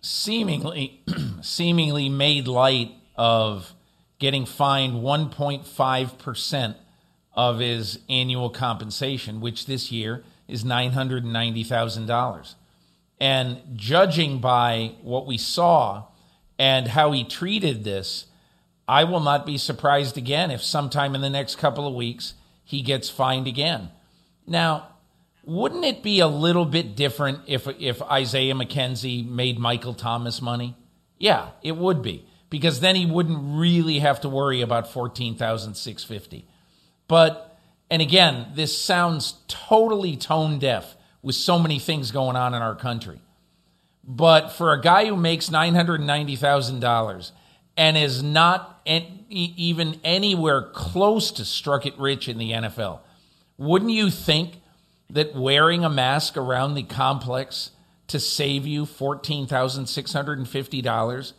[0.00, 1.02] seemingly
[1.42, 3.74] seemingly made light of
[4.18, 6.74] getting fined 1.5%
[7.32, 12.54] of his annual compensation, which this year is $990,000.
[13.18, 16.06] And judging by what we saw
[16.58, 18.26] and how he treated this,
[18.86, 22.34] I will not be surprised again if sometime in the next couple of weeks
[22.64, 23.90] he gets fined again.
[24.46, 24.89] Now,
[25.50, 30.76] wouldn't it be a little bit different if if Isaiah McKenzie made Michael Thomas money?
[31.18, 35.74] Yeah, it would be because then he wouldn't really have to worry about fourteen thousand
[35.74, 36.46] six fifty.
[37.08, 37.58] But
[37.90, 42.76] and again, this sounds totally tone deaf with so many things going on in our
[42.76, 43.20] country.
[44.04, 47.32] But for a guy who makes nine hundred ninety thousand dollars
[47.76, 53.00] and is not even anywhere close to struck it rich in the NFL,
[53.58, 54.59] wouldn't you think
[55.12, 57.70] that wearing a mask around the complex
[58.06, 61.32] to save you $14,650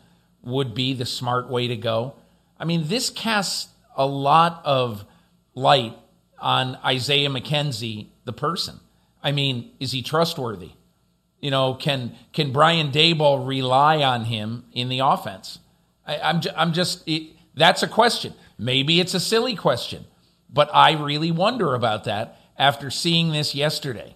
[0.44, 2.16] would be the smart way to go.
[2.60, 5.06] I mean, this casts a lot of
[5.54, 5.98] light
[6.40, 8.80] on Isaiah McKenzie, the person.
[9.24, 10.72] I mean, is he trustworthy?
[11.40, 15.60] You know, can can Brian Daboll rely on him in the offense?
[16.06, 18.34] I, am I'm, I'm just it, that's a question.
[18.58, 20.06] Maybe it's a silly question,
[20.52, 24.16] but I really wonder about that after seeing this yesterday.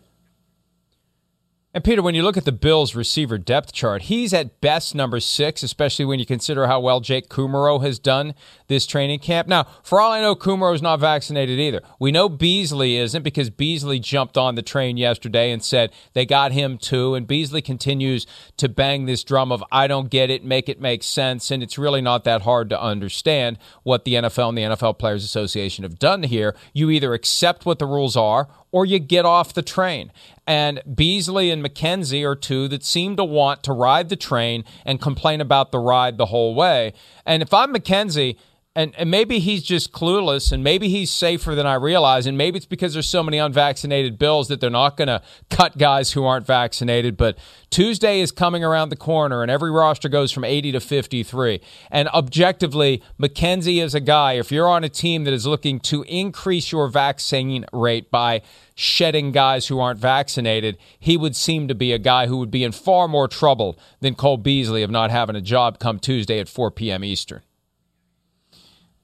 [1.76, 5.20] And Peter, when you look at the Bills' receiver depth chart, he's at best number
[5.20, 8.34] six, especially when you consider how well Jake Kumerow has done
[8.68, 9.50] this training camp.
[9.50, 11.82] Now, for all I know, Kumerow's not vaccinated either.
[12.00, 16.54] We know Beasley isn't because Beasley jumped on the train yesterday and said they got
[16.54, 17.14] him too.
[17.14, 21.04] And Beasley continues to bang this drum of I don't get it, make it make
[21.04, 21.52] sense.
[21.52, 25.26] And it's really not that hard to understand what the NFL and the NFL Players
[25.26, 26.56] Association have done here.
[26.72, 30.12] You either accept what the rules are or you get off the train.
[30.48, 35.02] And Beasley and McKenzie are two that seem to want to ride the train and
[35.02, 36.94] complain about the ride the whole way.
[37.26, 38.38] And if I'm McKenzie,
[38.78, 42.26] and, and maybe he's just clueless and maybe he's safer than I realize.
[42.26, 45.78] And maybe it's because there's so many unvaccinated bills that they're not going to cut
[45.78, 47.16] guys who aren't vaccinated.
[47.16, 47.38] But
[47.70, 51.62] Tuesday is coming around the corner and every roster goes from 80 to 53.
[51.90, 56.04] And objectively, McKenzie is a guy, if you're on a team that is looking to
[56.04, 58.42] increase your vaccine rate by
[58.76, 62.66] shedding guys who aren't vaccinated, he would seem to be a guy who would be
[62.66, 66.50] in far more trouble than Cole Beasley of not having a job come Tuesday at
[66.50, 67.02] 4 p.m.
[67.02, 67.42] Eastern.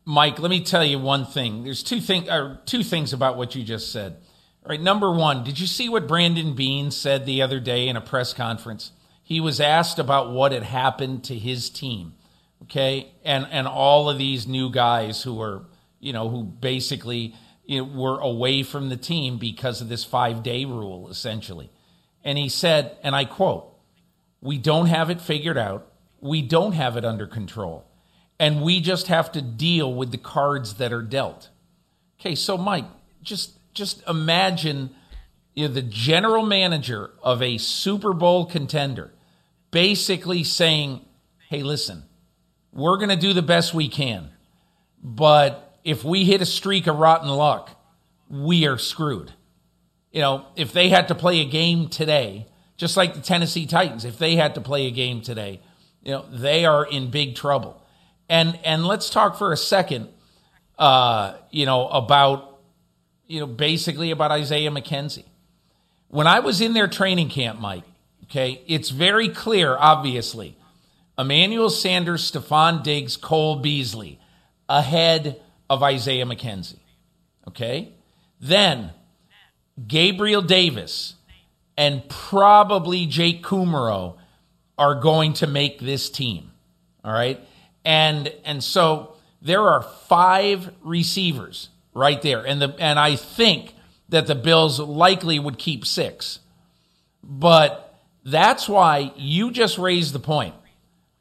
[0.06, 1.64] Mike, let me tell you one thing.
[1.64, 4.18] There's two thing or two things about what you just said.
[4.64, 7.96] All right, number one, did you see what Brandon Beane said the other day in
[7.96, 8.92] a press conference?
[9.24, 12.14] He was asked about what had happened to his team,
[12.64, 15.66] okay, and and all of these new guys who were,
[16.00, 17.36] you know, who basically
[17.66, 21.72] you know, were away from the team because of this five day rule, essentially.
[22.24, 23.74] And he said, and I quote,
[24.42, 25.88] "We don't have it figured out.
[26.20, 27.86] We don't have it under control."
[28.42, 31.50] And we just have to deal with the cards that are dealt.
[32.20, 32.86] Okay, so Mike,
[33.22, 34.90] just just imagine
[35.54, 39.14] you know, the general manager of a Super Bowl contender
[39.70, 41.06] basically saying,
[41.50, 42.04] "Hey, listen,
[42.74, 44.32] we're going to do the best we can,
[45.04, 47.80] but if we hit a streak of rotten luck,
[48.28, 49.34] we are screwed."
[50.12, 54.04] You know, if they had to play a game today, just like the Tennessee Titans,
[54.04, 55.62] if they had to play a game today,
[56.02, 57.81] you know, they are in big trouble.
[58.32, 60.08] And and let's talk for a second,
[60.80, 62.60] uh, you know, about
[63.28, 65.26] you know basically about Isaiah McKenzie.
[66.08, 67.84] When I was in their training camp, Mike,
[68.24, 70.56] okay, it's very clear, obviously,
[71.20, 74.18] Emmanuel Sanders, Stefon Diggs, Cole Beasley
[74.70, 76.80] ahead of Isaiah McKenzie.
[77.50, 77.92] Okay?
[78.40, 78.92] Then
[79.86, 81.16] Gabriel Davis
[81.78, 84.16] and probably Jake Kumerow
[84.78, 86.52] are going to make this team.
[87.04, 87.46] All right?
[87.84, 92.46] And and so there are five receivers right there.
[92.46, 93.74] And the and I think
[94.10, 96.40] that the Bills likely would keep six.
[97.24, 100.56] But that's why you just raised the point.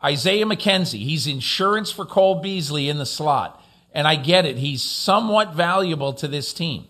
[0.02, 3.62] Isaiah McKenzie, he's insurance for Cole Beasley in the slot.
[3.92, 4.56] And I get it.
[4.56, 6.86] He's somewhat valuable to this team.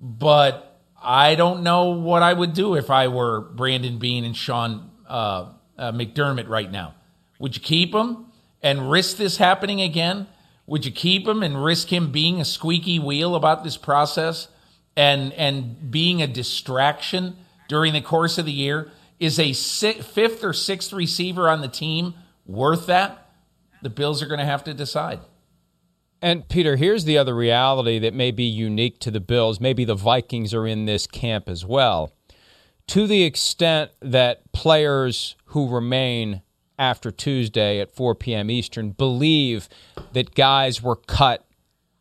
[0.00, 4.90] But I don't know what I would do if I were Brandon Beane and Sean
[5.08, 6.94] uh, uh, McDermott right now.
[7.40, 8.23] Would you keep him?
[8.64, 10.26] And risk this happening again?
[10.66, 14.48] Would you keep him and risk him being a squeaky wheel about this process
[14.96, 17.36] and and being a distraction
[17.68, 18.90] during the course of the year?
[19.20, 22.14] Is a fifth or sixth receiver on the team
[22.46, 23.30] worth that?
[23.82, 25.20] The Bills are going to have to decide.
[26.22, 29.60] And Peter, here's the other reality that may be unique to the Bills.
[29.60, 32.12] Maybe the Vikings are in this camp as well.
[32.88, 36.40] To the extent that players who remain
[36.78, 38.50] after Tuesday at 4 p.m.
[38.50, 39.68] Eastern believe
[40.12, 41.46] that guys were cut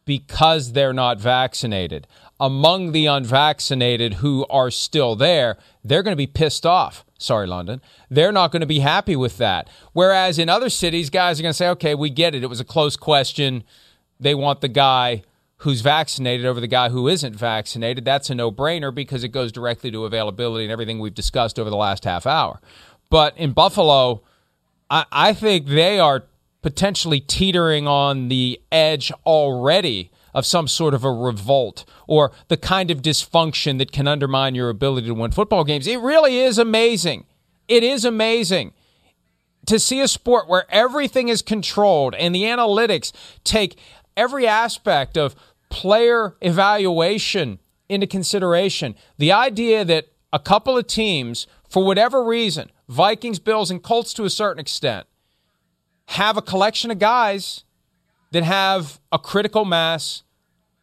[0.05, 2.07] because they're not vaccinated.
[2.39, 7.05] Among the unvaccinated who are still there, they're going to be pissed off.
[7.17, 7.81] Sorry, London.
[8.09, 9.69] They're not going to be happy with that.
[9.93, 12.43] Whereas in other cities, guys are going to say, okay, we get it.
[12.43, 13.63] It was a close question.
[14.19, 15.23] They want the guy
[15.57, 18.03] who's vaccinated over the guy who isn't vaccinated.
[18.03, 21.69] That's a no brainer because it goes directly to availability and everything we've discussed over
[21.69, 22.59] the last half hour.
[23.09, 24.23] But in Buffalo,
[24.93, 26.25] I, I think they are
[26.61, 32.91] potentially teetering on the edge already of some sort of a revolt or the kind
[32.91, 35.87] of dysfunction that can undermine your ability to win football games.
[35.87, 37.25] It really is amazing.
[37.67, 38.73] It is amazing
[39.65, 43.11] to see a sport where everything is controlled and the analytics
[43.43, 43.79] take
[44.15, 45.35] every aspect of
[45.69, 47.57] player evaluation
[47.89, 48.95] into consideration.
[49.17, 54.25] The idea that a couple of teams, for whatever reason, Vikings, Bills, and Colts to
[54.25, 55.07] a certain extent
[56.07, 57.63] have a collection of guys
[58.31, 60.23] that have a critical mass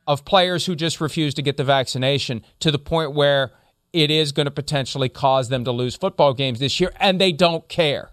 [0.06, 3.52] of players who just refuse to get the vaccination to the point where
[3.92, 7.32] it is going to potentially cause them to lose football games this year, and they
[7.32, 8.10] don't care.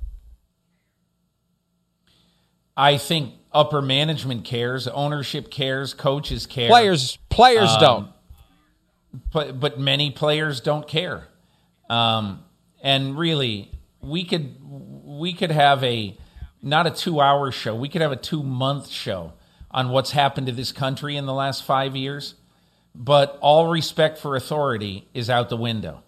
[2.76, 6.70] I think upper management cares, ownership cares, coaches care.
[6.70, 8.10] Players players um, don't.
[9.34, 11.28] But but many players don't care.
[11.90, 12.44] Um,
[12.84, 13.72] and really,
[14.08, 16.18] we could we could have a
[16.62, 17.76] not a two hour show.
[17.76, 19.34] We could have a two month show
[19.72, 22.36] on what's happened to this country in the last five years.
[22.96, 26.04] But all respect for authority is out the window.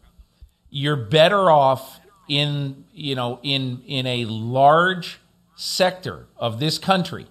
[0.70, 5.20] You're better off in you know in in a large
[5.56, 7.28] sector of this country.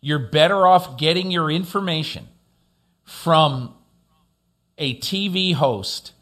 [0.00, 2.28] You're better off getting your information
[3.04, 3.74] from
[4.76, 6.12] a TV host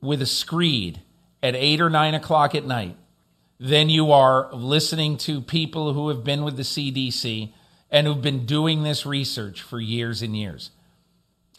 [0.00, 1.00] with a screed
[1.46, 2.96] at eight or nine o'clock at night
[3.60, 7.52] than you are listening to people who have been with the CDC
[7.88, 10.72] and who've been doing this research for years and years.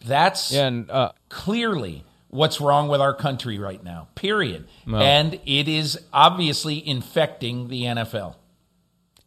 [0.04, 4.68] That's and, uh, clearly what's wrong with our country right now, period.
[4.84, 4.98] No.
[4.98, 8.36] And it is obviously infecting the NFL.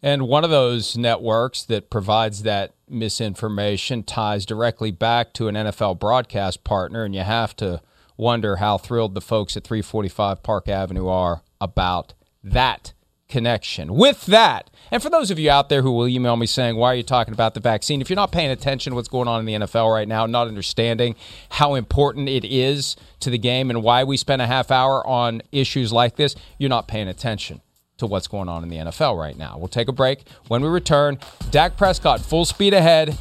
[0.03, 5.99] And one of those networks that provides that misinformation ties directly back to an NFL
[5.99, 7.81] broadcast partner, and you have to
[8.21, 12.13] wonder how thrilled the folks at 345 Park Avenue are about
[12.43, 12.93] that
[13.27, 13.95] connection.
[13.95, 16.91] With that, and for those of you out there who will email me saying, Why
[16.91, 17.99] are you talking about the vaccine?
[17.99, 20.47] If you're not paying attention to what's going on in the NFL right now, not
[20.47, 21.15] understanding
[21.49, 25.41] how important it is to the game and why we spend a half hour on
[25.51, 27.59] issues like this, you're not paying attention
[27.97, 29.57] to what's going on in the NFL right now.
[29.57, 30.27] We'll take a break.
[30.47, 31.17] When we return,
[31.49, 33.17] Dak Prescott full speed ahead,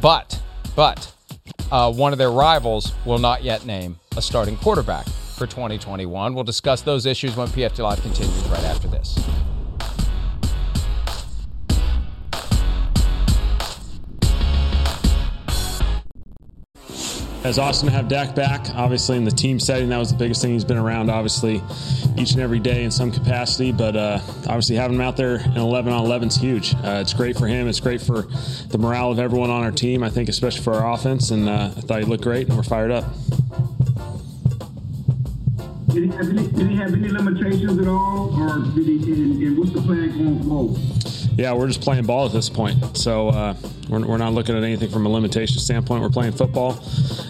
[0.00, 0.40] but,
[0.74, 1.12] but,
[1.70, 6.34] uh, one of their rivals will not yet name a starting quarterback for 2021.
[6.34, 9.18] We'll discuss those issues when PFT Live continues right after this.
[17.48, 18.70] It's awesome to have Dak back.
[18.74, 20.52] Obviously, in the team setting, that was the biggest thing.
[20.52, 21.62] He's been around, obviously,
[22.18, 23.70] each and every day in some capacity.
[23.70, 26.74] But uh, obviously, having him out there in 11 on 11 is huge.
[26.74, 27.68] Uh, it's great for him.
[27.68, 28.22] It's great for
[28.68, 30.02] the morale of everyone on our team.
[30.02, 31.30] I think, especially for our offense.
[31.30, 33.04] And uh, I thought he looked great, and we're fired up.
[35.96, 39.12] Did he, have any, any limitations at all, or did he?
[39.12, 40.78] And, and what's the plan going forward?
[41.38, 42.98] Yeah, we're just playing ball at this point.
[42.98, 43.54] So uh,
[43.88, 46.02] we're, we're not looking at anything from a limitation standpoint.
[46.02, 46.78] We're playing football,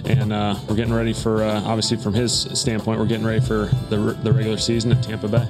[0.04, 1.44] and uh, we're getting ready for.
[1.44, 5.28] Uh, obviously, from his standpoint, we're getting ready for the the regular season at Tampa
[5.28, 5.46] Bay.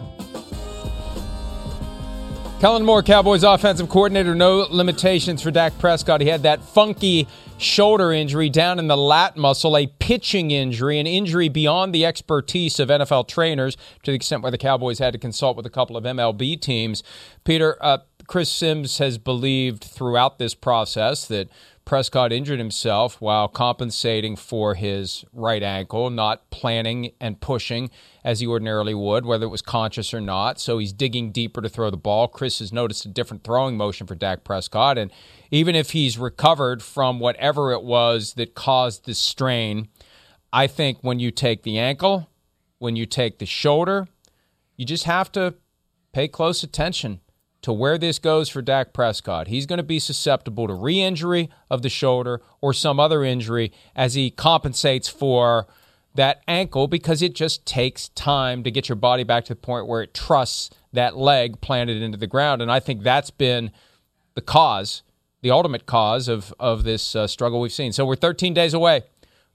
[2.59, 6.23] Kellen Moore, Cowboys offensive coordinator, no limitations for Dak Prescott.
[6.23, 7.29] He had that funky
[7.59, 12.81] shoulder injury down in the lat muscle, a pitching injury, an injury beyond the expertise
[12.81, 15.99] of NFL trainers to the extent where the Cowboys had to consult with a couple
[15.99, 17.03] of MLB teams.
[17.45, 21.51] Peter, uh, Chris Sims has believed throughout this process that
[21.85, 27.91] Prescott injured himself while compensating for his right ankle, not planning and pushing
[28.27, 30.59] as he ordinarily would, whether it was conscious or not.
[30.59, 32.27] So he's digging deeper to throw the ball.
[32.27, 34.99] Chris has noticed a different throwing motion for Dak Prescott.
[34.99, 35.13] And
[35.53, 39.87] even if he's recovered from whatever it was that caused the strain,
[40.53, 42.29] I think when you take the ankle,
[42.79, 44.09] when you take the shoulder,
[44.77, 45.55] you just have to
[46.13, 47.21] pay close attention
[47.63, 49.47] to where this goes for Dak Prescott.
[49.47, 53.73] He's going to be susceptible to re injury of the shoulder or some other injury
[53.95, 55.69] as he compensates for
[56.17, 59.87] that ankle because it just takes time to get your body back to the point
[59.87, 62.61] where it trusts that leg planted into the ground.
[62.61, 63.71] And I think that's been
[64.35, 65.03] the cause,
[65.43, 67.93] the ultimate cause of, of this uh, struggle we've seen.
[67.93, 69.03] So we're 13 days away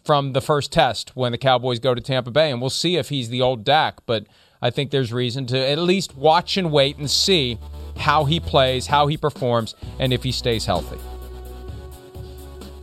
[0.03, 3.09] from the first test when the Cowboys go to Tampa Bay, and we'll see if
[3.09, 3.99] he's the old Dak.
[4.05, 4.26] But
[4.62, 7.59] I think there's reason to at least watch and wait and see
[7.97, 10.97] how he plays, how he performs, and if he stays healthy.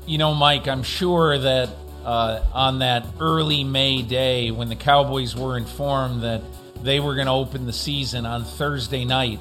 [0.07, 1.68] You know, Mike, I'm sure that
[2.05, 6.42] uh, on that early May day when the Cowboys were informed that
[6.82, 9.40] they were going to open the season on Thursday night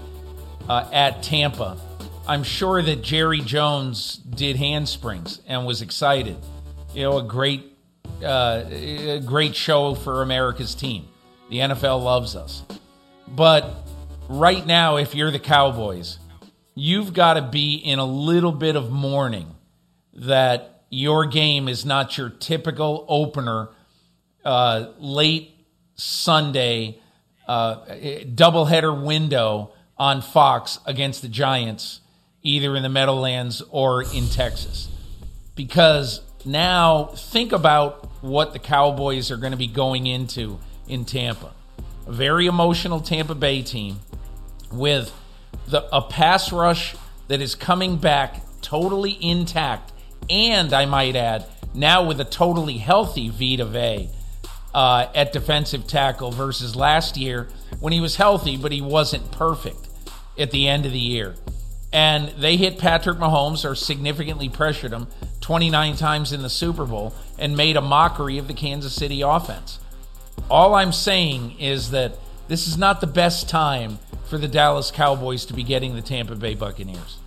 [0.67, 1.77] uh, at Tampa,
[2.27, 6.37] I'm sure that Jerry Jones did handsprings and was excited.
[6.93, 7.63] You know, a great,
[8.23, 11.07] uh, a great show for America's team.
[11.49, 12.63] The NFL loves us.
[13.27, 13.73] But
[14.27, 16.19] right now, if you're the Cowboys,
[16.75, 19.55] you've got to be in a little bit of mourning
[20.13, 23.69] that your game is not your typical opener,
[24.45, 25.53] uh, late
[25.95, 27.01] Sunday
[27.47, 32.01] uh, doubleheader window on Fox against the Giants,
[32.43, 34.89] either in the Meadowlands or in Texas.
[35.55, 41.53] Because now think about what the Cowboys are going to be going into in Tampa.
[42.05, 43.99] A very emotional Tampa Bay team
[44.71, 45.13] with
[45.67, 46.95] the, a pass rush
[47.27, 49.91] that is coming back totally intact,
[50.29, 54.09] and I might add, now with a totally healthy Vita Vea.
[54.73, 57.47] uh, at defensive tackle versus last year
[57.79, 59.87] when he was healthy, but he wasn't perfect
[60.37, 61.35] at the end of the year.
[61.91, 65.07] And they hit Patrick Mahomes or significantly pressured him
[65.41, 69.79] 29 times in the Super Bowl and made a mockery of the Kansas City offense.
[70.49, 72.17] All I'm saying is that
[72.47, 73.99] this is not the best time
[74.29, 77.17] for the Dallas Cowboys to be getting the Tampa Bay Buccaneers.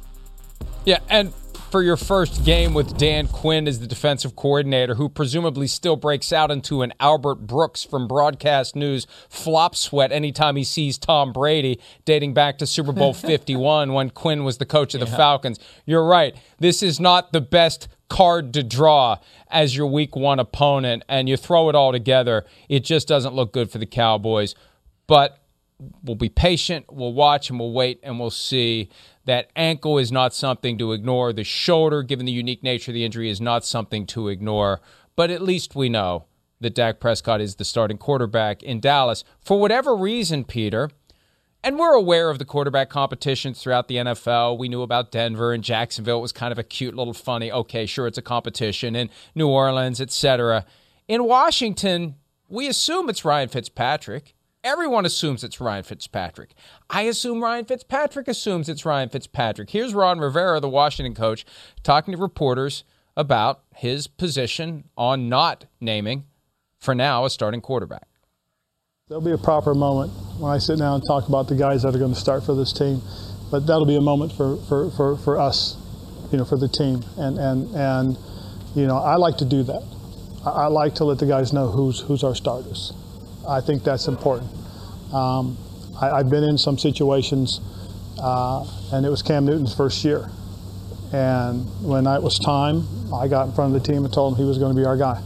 [0.85, 1.33] Yeah, and
[1.71, 6.33] for your first game with Dan Quinn as the defensive coordinator, who presumably still breaks
[6.33, 11.81] out into an Albert Brooks from broadcast news flop sweat anytime he sees Tom Brady,
[12.05, 15.17] dating back to Super Bowl 51 when Quinn was the coach of the yeah.
[15.17, 15.61] Falcons.
[15.87, 16.35] You're right.
[16.59, 19.19] This is not the best card to draw
[19.49, 22.45] as your week one opponent, and you throw it all together.
[22.69, 24.55] It just doesn't look good for the Cowboys.
[25.07, 25.39] But
[26.03, 28.89] we'll be patient, we'll watch, and we'll wait, and we'll see
[29.25, 31.33] that ankle is not something to ignore.
[31.33, 34.81] The shoulder, given the unique nature of the injury, is not something to ignore.
[35.17, 36.27] But at least we know
[36.61, 39.25] that Dak Prescott is the starting quarterback in Dallas.
[39.41, 40.91] For whatever reason, Peter,
[41.63, 44.59] and we're aware of the quarterback competitions throughout the NFL.
[44.59, 46.19] We knew about Denver and Jacksonville.
[46.19, 49.49] It was kind of a cute little funny, okay, sure, it's a competition, and New
[49.49, 50.65] Orleans, etc.
[51.07, 52.17] In Washington,
[52.49, 54.35] we assume it's Ryan Fitzpatrick.
[54.63, 56.53] Everyone assumes it's Ryan Fitzpatrick.
[56.91, 59.71] I assume Ryan Fitzpatrick assumes it's Ryan Fitzpatrick.
[59.71, 61.47] Here's Ron Rivera, the Washington coach,
[61.83, 62.85] talking to reporters
[63.17, 66.25] about his position on not naming,
[66.79, 68.07] for now, a starting quarterback.
[69.09, 71.95] There'll be a proper moment when I sit down and talk about the guys that
[71.95, 73.01] are going to start for this team,
[73.51, 75.79] but that'll be a moment for, for, for, for us,
[76.33, 77.03] you know, for the team.
[77.17, 78.19] And, and, and,
[78.75, 79.83] you know, I like to do that.
[80.45, 82.93] I, like to let the guys know who's, who's our starters.
[83.49, 84.51] I think that's important.
[85.13, 85.57] Um,
[86.01, 87.61] I, have been in some situations,
[88.19, 90.31] uh, and it was Cam Newton's first year.
[91.13, 94.39] And when it was time, I got in front of the team and told him
[94.39, 95.21] he was going to be our guy.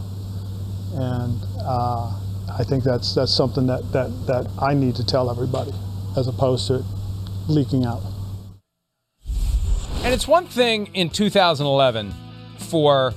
[0.93, 2.11] And uh,
[2.57, 5.73] I think that's that's something that, that, that I need to tell everybody,
[6.17, 6.83] as opposed to
[7.47, 8.01] leaking out.
[10.03, 12.13] And it's one thing in 2011
[12.57, 13.13] for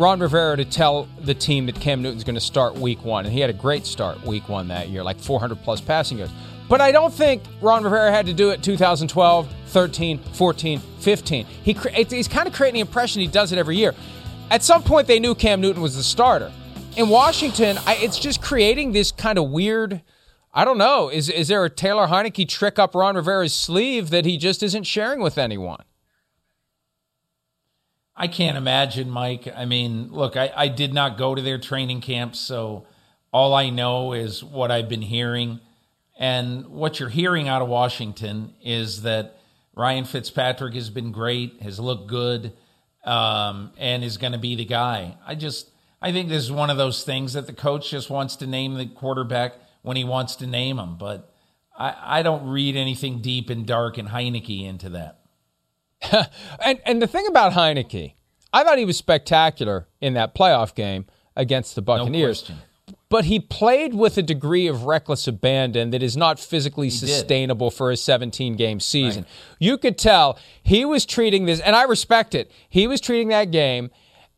[0.00, 3.26] Ron Rivera to tell the team that Cam Newton's going to start week one.
[3.26, 6.32] And he had a great start week one that year, like 400 plus passing yards.
[6.70, 11.44] But I don't think Ron Rivera had to do it 2012, 13, 14, 15.
[11.44, 11.76] He,
[12.08, 13.94] he's kind of creating the impression he does it every year.
[14.50, 16.50] At some point, they knew Cam Newton was the starter.
[16.96, 20.00] In Washington, I, it's just creating this kind of weird.
[20.54, 21.10] I don't know.
[21.10, 24.84] Is is there a Taylor Heinicke trick up Ron Rivera's sleeve that he just isn't
[24.84, 25.84] sharing with anyone?
[28.20, 29.48] I can't imagine, Mike.
[29.56, 32.86] I mean, look, I, I did not go to their training camps, so
[33.32, 35.58] all I know is what I've been hearing.
[36.18, 39.38] And what you're hearing out of Washington is that
[39.74, 42.52] Ryan Fitzpatrick has been great, has looked good,
[43.06, 45.16] um, and is going to be the guy.
[45.26, 45.70] I just,
[46.02, 48.74] I think this is one of those things that the coach just wants to name
[48.74, 50.98] the quarterback when he wants to name him.
[50.98, 51.32] But
[51.74, 55.19] I, I don't read anything deep and dark and Heinicke into that.
[56.64, 58.14] and and the thing about Heinicke,
[58.52, 62.48] I thought he was spectacular in that playoff game against the Buccaneers.
[62.48, 62.56] No
[63.10, 67.68] but he played with a degree of reckless abandon that is not physically he sustainable
[67.68, 67.76] did.
[67.76, 69.24] for a 17 game season.
[69.24, 69.32] Right.
[69.58, 73.50] You could tell he was treating this, and I respect it, he was treating that
[73.50, 73.90] game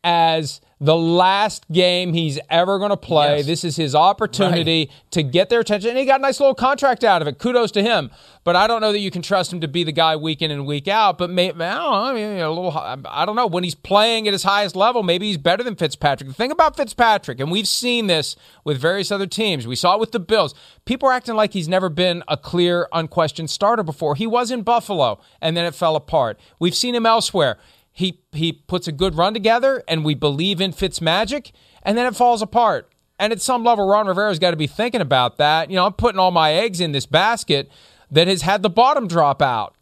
[0.03, 3.37] as the last game he's ever going to play.
[3.37, 3.47] Yes.
[3.47, 5.11] This is his opportunity right.
[5.12, 5.91] to get their attention.
[5.91, 7.39] And he got a nice little contract out of it.
[7.39, 8.11] Kudos to him.
[8.43, 10.51] But I don't know that you can trust him to be the guy week in
[10.51, 11.18] and week out.
[11.18, 11.93] But may, I don't know.
[11.93, 12.76] I mean, a little.
[12.76, 13.47] I don't know.
[13.47, 16.28] When he's playing at his highest level, maybe he's better than Fitzpatrick.
[16.28, 19.68] The thing about Fitzpatrick, and we've seen this with various other teams.
[19.68, 20.53] We saw it with the Bills.
[20.85, 24.16] People are acting like he's never been a clear, unquestioned starter before.
[24.16, 26.41] He was in Buffalo, and then it fell apart.
[26.59, 27.59] We've seen him elsewhere
[27.93, 32.07] he he puts a good run together and we believe in Fitz magic and then
[32.07, 32.88] it falls apart.
[33.18, 35.70] And at some level, Ron Rivera's got to be thinking about that.
[35.70, 37.70] You know, I'm putting all my eggs in this basket
[38.11, 39.76] that has had the bottom drop out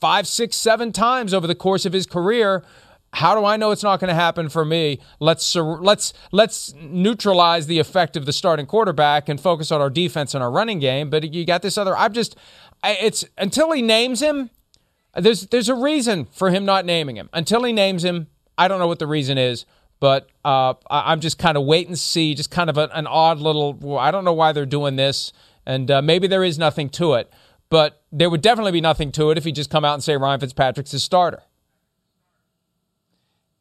[0.00, 2.64] five, six, seven times over the course of his career.
[3.12, 5.00] How do I know it's not going to happen for me?
[5.20, 10.34] Let's let's let's neutralize the effect of the starting quarterback and focus on our defense
[10.34, 11.10] and our running game.
[11.10, 11.96] But you got this other.
[11.96, 12.36] I'm just,
[12.84, 14.50] it's until he names him
[15.18, 17.28] there's there's a reason for him not naming him.
[17.32, 19.66] Until he names him, I don't know what the reason is,
[20.00, 22.34] but uh, I'm just kind of wait and see.
[22.34, 23.98] Just kind of a, an odd little.
[23.98, 25.32] I don't know why they're doing this,
[25.64, 27.30] and uh, maybe there is nothing to it.
[27.68, 30.16] But there would definitely be nothing to it if he just come out and say
[30.16, 31.42] Ryan Fitzpatrick's his starter.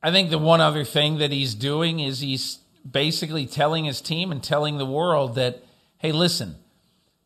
[0.03, 4.31] I think the one other thing that he's doing is he's basically telling his team
[4.31, 5.63] and telling the world that,
[5.97, 6.57] hey, listen,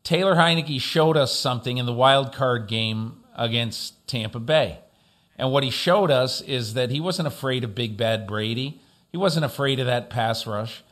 [0.04, 4.80] Taylor Heinicke showed us something in the wild card game against Tampa Bay.
[5.38, 8.82] And what he showed us is that he wasn't afraid of big bad Brady.
[9.12, 10.84] He wasn't afraid of that pass rush.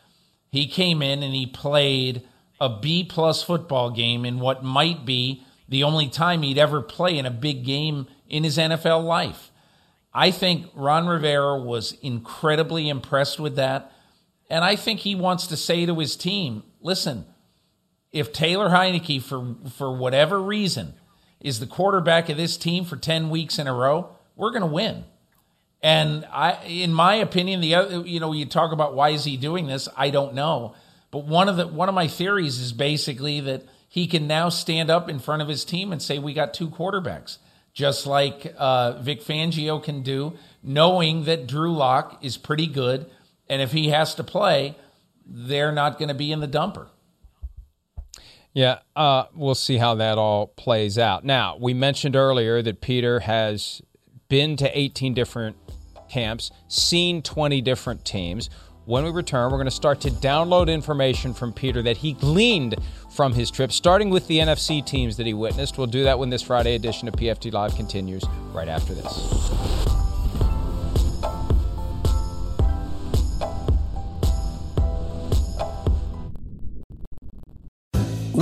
[0.50, 2.24] He came in and he played
[2.60, 7.18] a B plus football game in what might be the only time he'd ever play
[7.18, 9.52] in a big game in his NFL life.
[10.14, 13.92] I think Ron Rivera was incredibly impressed with that.
[14.50, 17.26] And I think he wants to say to his team, listen,
[18.14, 20.94] if Taylor Heinicke, for, for whatever reason,
[21.40, 24.68] is the quarterback of this team for 10 weeks in a row, we're going to
[24.68, 25.04] win.
[25.82, 29.38] And I, in my opinion, the other, you know, you talk about why is he
[29.38, 29.88] doing this?
[29.96, 30.76] I don't know.
[31.12, 34.90] But one of the one of my theories is basically that he can now stand
[34.90, 37.38] up in front of his team and say, "We got two quarterbacks,"
[37.74, 43.10] just like uh, Vic Fangio can do, knowing that Drew Lock is pretty good,
[43.48, 44.76] and if he has to play,
[45.26, 46.88] they're not going to be in the dumper.
[48.54, 51.24] Yeah, uh, we'll see how that all plays out.
[51.24, 53.82] Now, we mentioned earlier that Peter has
[54.30, 55.58] been to 18 different
[56.10, 58.50] camps, seen 20 different teams.
[58.86, 62.76] When we return, we're going to start to download information from Peter that he gleaned
[63.12, 65.78] from his trip, starting with the NFC teams that he witnessed.
[65.78, 68.24] We'll do that when this Friday edition of PFT Live continues
[68.54, 69.97] right after this.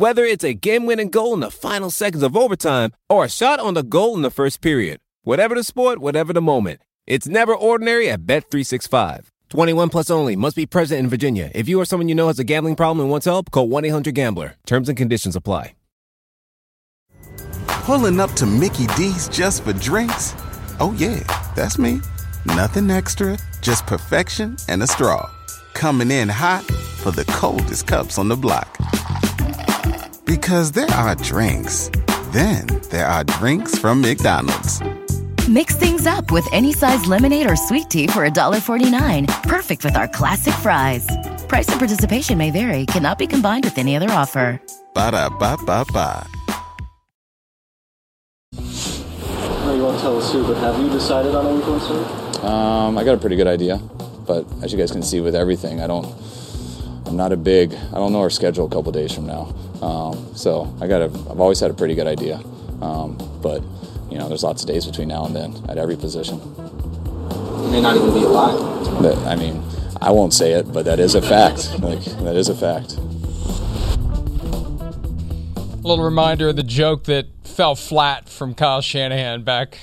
[0.00, 3.74] Whether it's a game-winning goal in the final seconds of overtime or a shot on
[3.74, 4.98] the goal in the first period.
[5.24, 6.80] Whatever the sport, whatever the moment.
[7.06, 9.26] It's never ordinary at Bet365.
[9.50, 10.36] 21 plus only.
[10.36, 11.50] Must be present in Virginia.
[11.54, 14.54] If you or someone you know has a gambling problem and wants help, call 1-800-GAMBLER.
[14.64, 15.74] Terms and conditions apply.
[17.84, 20.34] Pulling up to Mickey D's just for drinks?
[20.80, 21.20] Oh yeah,
[21.54, 22.00] that's me.
[22.46, 25.28] Nothing extra, just perfection and a straw.
[25.74, 26.64] Coming in hot
[27.02, 28.78] for the coldest cups on the block.
[30.30, 31.90] Because there are drinks.
[32.30, 34.80] Then there are drinks from McDonald's.
[35.48, 39.26] Mix things up with any size lemonade or sweet tea for $1.49.
[39.42, 41.04] Perfect with our classic fries.
[41.48, 44.62] Price and participation may vary, cannot be combined with any other offer.
[44.94, 46.24] Ba da ba ba ba.
[48.54, 52.44] No, you won't tell us who, but have you decided on a week one soon?
[52.46, 53.78] Um, I got a pretty good idea,
[54.28, 56.06] but as you guys can see with everything, I don't.
[57.06, 57.74] I'm not a big.
[57.74, 59.52] I don't know our schedule a couple days from now,
[59.82, 61.02] um, so I got.
[61.02, 62.36] A, I've always had a pretty good idea,
[62.80, 63.62] um, but
[64.10, 66.38] you know, there's lots of days between now and then at every position.
[66.38, 68.58] You may not even be alive.
[69.00, 69.62] But, I mean,
[70.00, 71.78] I won't say it, but that is a fact.
[71.80, 72.96] like that is a fact.
[75.72, 79.78] A little reminder of the joke that fell flat from Kyle Shanahan back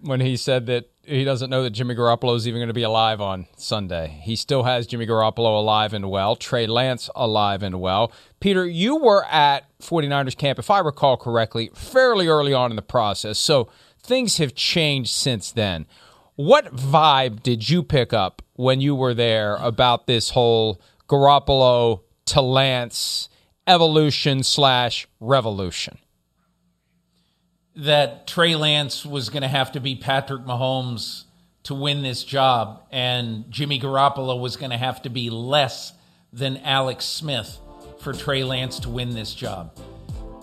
[0.00, 2.82] when he said that he doesn't know that Jimmy Garoppolo is even going to be
[2.82, 4.20] alive on Sunday.
[4.22, 8.12] He still has Jimmy Garoppolo alive and well, Trey Lance alive and well.
[8.40, 12.82] Peter, you were at 49ers camp, if I recall correctly, fairly early on in the
[12.82, 13.38] process.
[13.38, 13.68] So
[14.02, 15.86] things have changed since then.
[16.36, 22.40] What vibe did you pick up when you were there about this whole Garoppolo to
[22.40, 23.28] Lance
[23.66, 25.98] evolution slash revolution?
[27.76, 31.24] That Trey Lance was going to have to be Patrick Mahomes
[31.64, 35.92] to win this job, and Jimmy Garoppolo was going to have to be less
[36.32, 37.58] than Alex Smith
[38.00, 39.76] for Trey Lance to win this job.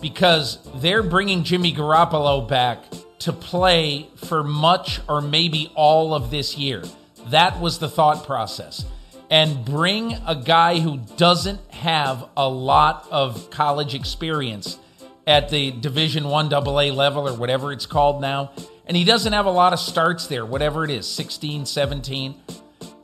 [0.02, 2.84] Because they're bringing Jimmy Garoppolo back
[3.20, 6.84] to play for much or maybe all of this year.
[7.28, 8.84] That was the thought process.
[9.30, 14.80] And bring a guy who doesn't have a lot of college experience
[15.28, 18.52] at the Division 1 AA level or whatever it's called now.
[18.86, 22.36] And he doesn't have a lot of starts there, whatever it is, 16, 17.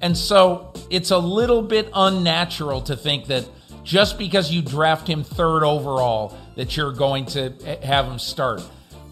[0.02, 3.48] And so it's a little bit unnatural to think that
[3.84, 7.52] just because you draft him third overall that you're going to
[7.84, 8.62] have him start.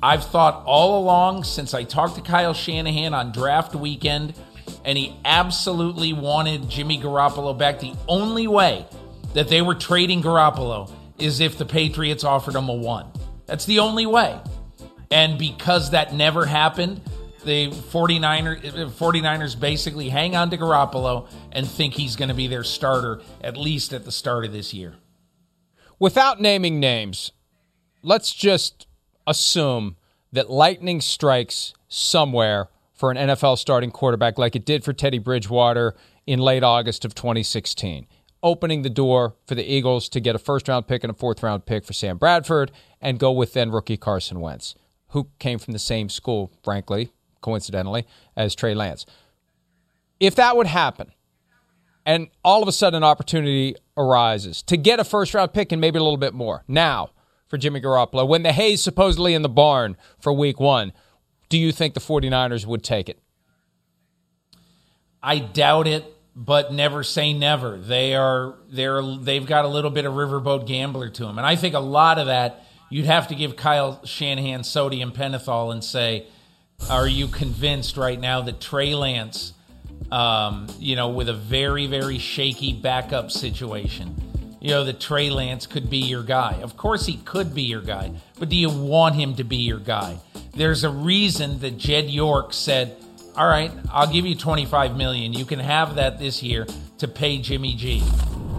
[0.04, 4.34] I've thought all along since I talked to Kyle Shanahan on draft weekend
[4.84, 7.80] and he absolutely wanted Jimmy Garoppolo back.
[7.80, 8.86] The only way
[9.34, 13.08] that they were trading Garoppolo is if the Patriots offered him a one.
[13.46, 14.40] That's the only way.
[15.12, 17.02] And because that never happened,
[17.44, 22.64] the 49er, 49ers basically hang on to Garoppolo and think he's going to be their
[22.64, 24.96] starter, at least at the start of this year.
[26.00, 27.32] Without naming names,
[28.02, 28.88] let's just
[29.28, 29.96] assume
[30.32, 35.96] that lightning strikes somewhere for an NFL starting quarterback like it did for Teddy Bridgewater
[36.26, 38.08] in late August of 2016
[38.46, 41.42] opening the door for the Eagles to get a first round pick and a fourth
[41.42, 42.72] round pick for Sam Bradford
[43.02, 44.76] and go with then rookie Carson Wentz,
[45.10, 48.06] who came from the same school, frankly, coincidentally,
[48.38, 49.06] as Trey Lance.
[50.20, 51.12] If that would happen,
[52.06, 55.82] and all of a sudden an opportunity arises to get a first round pick and
[55.82, 57.10] maybe a little bit more now
[57.48, 60.94] for Jimmy Garoppolo, when the hay's supposedly in the barn for week one,
[61.50, 63.20] do you think the 49ers would take it?
[65.24, 67.78] I doubt it, but never say never.
[67.78, 71.56] They are they're they've got a little bit of riverboat gambler to them, and I
[71.56, 76.28] think a lot of that you'd have to give Kyle Shanahan sodium pentothal and say,
[76.90, 79.54] "Are you convinced right now that Trey Lance,
[80.12, 84.22] um, you know, with a very very shaky backup situation?"
[84.60, 86.60] You know, that Trey Lance could be your guy.
[86.64, 89.80] Of course, he could be your guy, but do you want him to be your
[89.80, 90.18] guy?
[90.56, 92.98] There's a reason that Jed York said,
[93.38, 95.34] all right, I'll give you 25 million.
[95.34, 96.66] You can have that this year
[97.00, 98.04] to pay Jimmy G.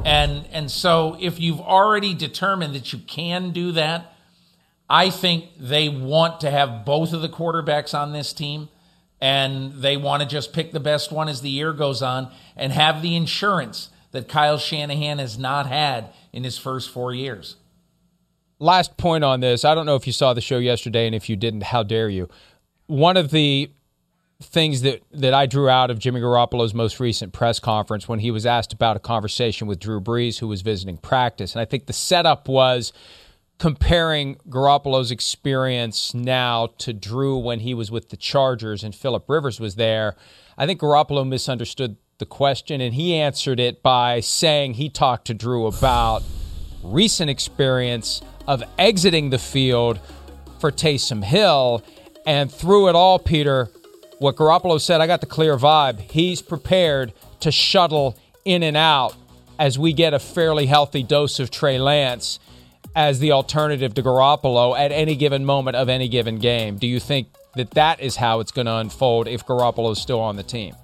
[0.04, 4.12] And and so if you've already determined that you can do that,
[4.88, 8.68] I think they want to have both of the quarterbacks on this team
[9.20, 12.72] and they want to just pick the best one as the year goes on and
[12.72, 17.56] have the insurance that Kyle Shanahan has not had in his first 4 years.
[18.58, 21.28] Last point on this, I don't know if you saw the show yesterday and if
[21.28, 22.28] you didn't, how dare you.
[22.86, 23.70] One of the
[24.42, 28.30] things that, that I drew out of Jimmy Garoppolo's most recent press conference when he
[28.30, 31.54] was asked about a conversation with Drew Brees, who was visiting practice.
[31.54, 32.92] And I think the setup was
[33.58, 39.58] comparing Garoppolo's experience now to Drew when he was with the Chargers and Philip Rivers
[39.58, 40.16] was there.
[40.58, 45.34] I think Garoppolo misunderstood the question and he answered it by saying he talked to
[45.34, 46.22] Drew about
[46.82, 49.98] recent experience of exiting the field
[50.58, 51.82] for Taysom Hill.
[52.26, 53.70] And through it all, Peter,
[54.18, 56.00] what Garoppolo said, I got the clear vibe.
[56.00, 59.14] He's prepared to shuttle in and out
[59.58, 62.38] as we get a fairly healthy dose of Trey Lance
[62.94, 66.76] as the alternative to Garoppolo at any given moment of any given game.
[66.76, 70.20] Do you think that that is how it's going to unfold if Garoppolo is still
[70.20, 70.74] on the team?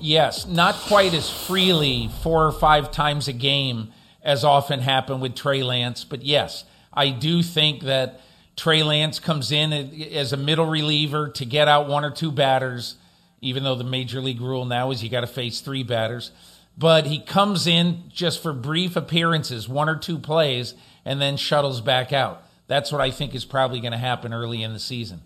[0.00, 3.92] Yes, not quite as freely four or five times a game
[4.22, 8.20] as often happened with Trey Lance, but yes, I do think that
[8.56, 12.96] Trey Lance comes in as a middle reliever to get out one or two batters,
[13.40, 16.30] even though the major league rule now is you got to face three batters.
[16.76, 20.74] But he comes in just for brief appearances, one or two plays,
[21.04, 22.42] and then shuttles back out.
[22.66, 25.22] That's what I think is probably going to happen early in the season.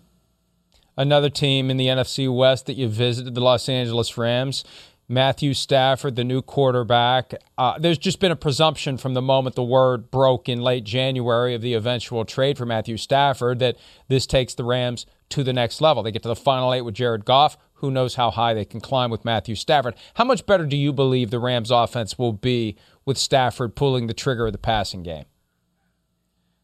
[0.97, 4.63] Another team in the NFC West that you visited, the Los Angeles Rams.
[5.09, 7.33] Matthew Stafford, the new quarterback.
[7.57, 11.55] Uh, there's just been a presumption from the moment the word broke in late January
[11.55, 13.77] of the eventual trade for Matthew Stafford that
[14.09, 16.03] this takes the Rams to the next level.
[16.03, 17.57] They get to the final eight with Jared Goff.
[17.75, 19.95] Who knows how high they can climb with Matthew Stafford?
[20.15, 24.13] How much better do you believe the Rams' offense will be with Stafford pulling the
[24.13, 25.25] trigger of the passing game?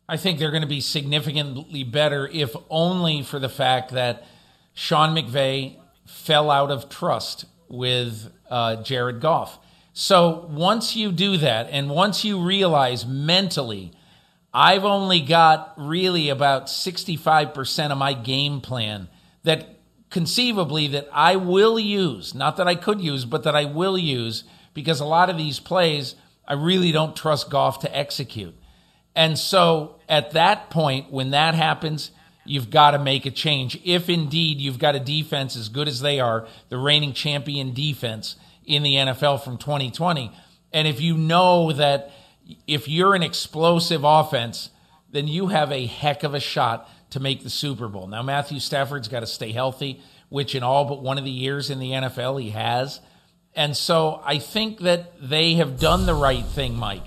[0.10, 4.26] I think they're going to be significantly better, if only for the fact that
[4.74, 9.60] Sean McVay fell out of trust with uh, Jared Goff.
[9.94, 13.92] So once you do that, and once you realize mentally,
[14.54, 19.08] I've only got really about 65% of my game plan
[19.44, 23.98] that conceivably that I will use, not that I could use, but that I will
[23.98, 24.44] use,
[24.74, 26.16] because a lot of these plays
[26.48, 28.56] I really don't trust Goff to execute.
[29.16, 32.12] And so at that point, when that happens,
[32.46, 33.80] you've got to make a change.
[33.84, 38.36] If indeed you've got a defense as good as they are, the reigning champion defense
[38.66, 40.32] in the NFL from 2020,
[40.72, 42.12] and if you know that
[42.68, 44.70] if you're an explosive offense,
[45.12, 48.08] then you have a heck of a shot to make the Super Bowl.
[48.08, 51.70] Now, Matthew Stafford's got to stay healthy, which in all but one of the years
[51.70, 53.00] in the NFL he has.
[53.56, 57.04] And so I think that they have done the right thing, Mike.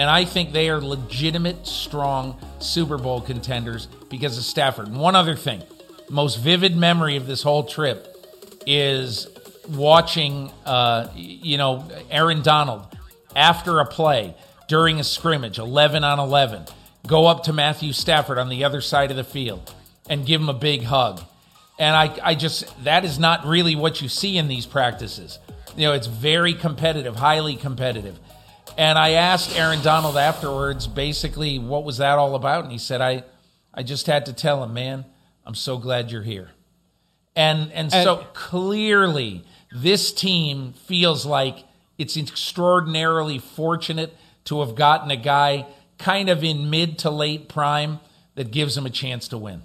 [0.00, 4.86] And I think they are legitimate, strong Super Bowl contenders because of Stafford.
[4.86, 5.62] And one other thing,
[6.08, 8.08] most vivid memory of this whole trip
[8.66, 9.28] is
[9.68, 12.86] watching, uh, you know, Aaron Donald
[13.36, 14.34] after a play
[14.68, 16.64] during a scrimmage, 11 on 11,
[17.06, 19.74] go up to Matthew Stafford on the other side of the field
[20.08, 21.20] and give him a big hug.
[21.78, 25.38] And I, I just, that is not really what you see in these practices.
[25.76, 28.18] You know, it's very competitive, highly competitive.
[28.80, 32.62] And I asked Aaron Donald afterwards, basically, what was that all about?
[32.62, 33.24] And he said, I,
[33.74, 35.04] I just had to tell him, man,
[35.44, 36.52] I'm so glad you're here.
[37.36, 41.58] And, and, and so clearly, this team feels like
[41.98, 45.66] it's extraordinarily fortunate to have gotten a guy
[45.98, 48.00] kind of in mid to late prime
[48.34, 49.60] that gives them a chance to win.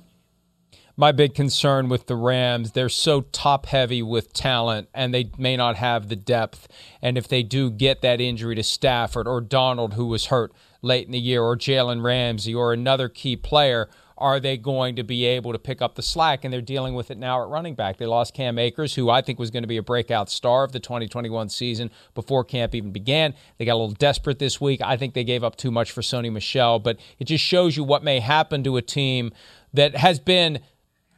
[0.98, 2.72] My big concern with the Rams.
[2.72, 6.70] They're so top heavy with talent, and they may not have the depth.
[7.02, 11.06] And if they do get that injury to Stafford or Donald, who was hurt late
[11.06, 15.26] in the year, or Jalen Ramsey or another key player, are they going to be
[15.26, 16.46] able to pick up the slack?
[16.46, 17.98] And they're dealing with it now at running back.
[17.98, 20.72] They lost Cam Akers, who I think was going to be a breakout star of
[20.72, 23.34] the 2021 season before camp even began.
[23.58, 24.80] They got a little desperate this week.
[24.82, 27.84] I think they gave up too much for Sony Michel, but it just shows you
[27.84, 29.34] what may happen to a team
[29.74, 30.60] that has been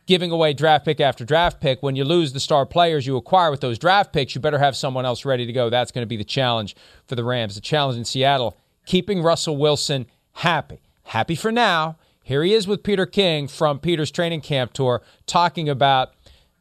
[0.07, 1.83] giving away draft pick after draft pick.
[1.83, 4.75] When you lose the star players you acquire with those draft picks, you better have
[4.75, 5.69] someone else ready to go.
[5.69, 7.55] That's going to be the challenge for the Rams.
[7.55, 10.79] The challenge in Seattle, keeping Russell Wilson happy.
[11.03, 11.97] Happy for now.
[12.23, 16.13] Here he is with Peter King from Peter's training camp tour talking about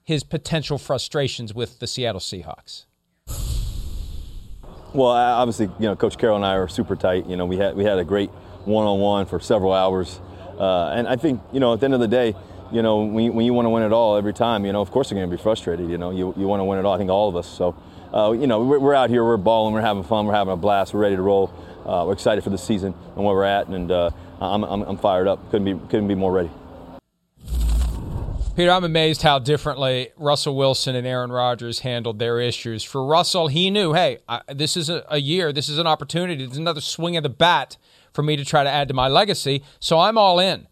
[0.02, 2.84] his potential frustrations with the Seattle Seahawks.
[4.94, 7.26] Well, obviously, you know, Coach Carroll and I are super tight.
[7.26, 8.30] You know, we had we had a great
[8.64, 10.20] one-on-one for several hours,
[10.58, 12.34] uh, and I think you know, at the end of the day,
[12.72, 14.80] you know, when you, when you want to win it all every time, you know,
[14.80, 15.88] of course you're going to be frustrated.
[15.90, 16.94] You know, you, you want to win it all.
[16.94, 17.46] I think all of us.
[17.46, 17.74] So,
[18.12, 20.56] uh, you know, we're, we're, out here, we're balling, we're having fun, we're having a
[20.56, 21.52] blast, we're ready to roll.
[21.84, 24.10] Uh, we're excited for the season and where we're at, and uh,
[24.40, 25.50] I'm, I'm, I'm fired up.
[25.50, 26.50] Couldn't be couldn't be more ready.
[28.56, 32.82] Peter, I'm amazed how differently Russell Wilson and Aaron Rodgers handled their issues.
[32.82, 36.42] For Russell, he knew, hey, I, this is a, a year, this is an opportunity,
[36.42, 37.76] it's another swing of the bat
[38.14, 39.62] for me to try to add to my legacy.
[39.78, 40.66] So I'm all in.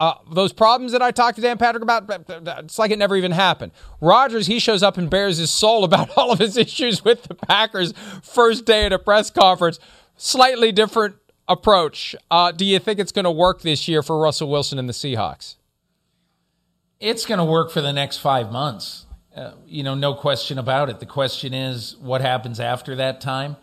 [0.00, 3.32] Uh, those problems that I talked to Dan Patrick about, it's like it never even
[3.32, 3.72] happened.
[4.00, 7.34] Rodgers, he shows up and bares his soul about all of his issues with the
[7.34, 7.92] Packers
[8.22, 9.80] first day at a press conference.
[10.16, 11.16] Slightly different
[11.48, 12.14] approach.
[12.30, 14.92] Uh, do you think it's going to work this year for Russell Wilson and the
[14.92, 15.56] Seahawks?
[17.00, 19.06] It's going to work for the next five months.
[19.34, 21.00] Uh, you know, no question about it.
[21.00, 23.56] The question is what happens after that time.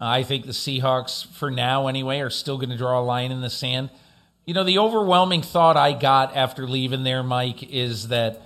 [0.00, 3.40] I think the Seahawks, for now anyway, are still going to draw a line in
[3.40, 3.90] the sand.
[4.46, 8.42] You know, the overwhelming thought I got after leaving there, Mike, is that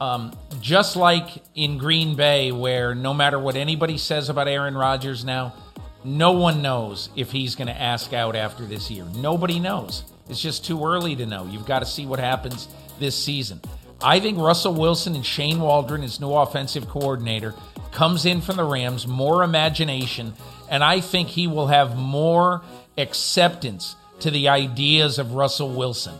[0.00, 5.24] um, just like in Green Bay, where no matter what anybody says about Aaron Rodgers
[5.24, 5.54] now,
[6.02, 9.04] no one knows if he's going to ask out after this year.
[9.14, 10.02] Nobody knows.
[10.28, 11.46] It's just too early to know.
[11.46, 12.66] You've got to see what happens
[12.98, 13.60] this season.
[14.02, 17.54] I think Russell Wilson and Shane Waldron, his new offensive coordinator,
[17.92, 20.32] comes in from the Rams, more imagination,
[20.68, 22.62] and I think he will have more
[22.98, 26.14] acceptance to the ideas of Russell Wilson,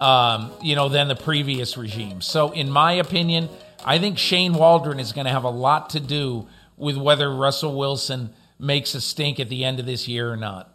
[0.00, 2.20] um, you know, than the previous regime.
[2.20, 3.48] So, in my opinion,
[3.84, 6.46] I think Shane Waldron is going to have a lot to do
[6.76, 10.72] with whether Russell Wilson makes a stink at the end of this year or not.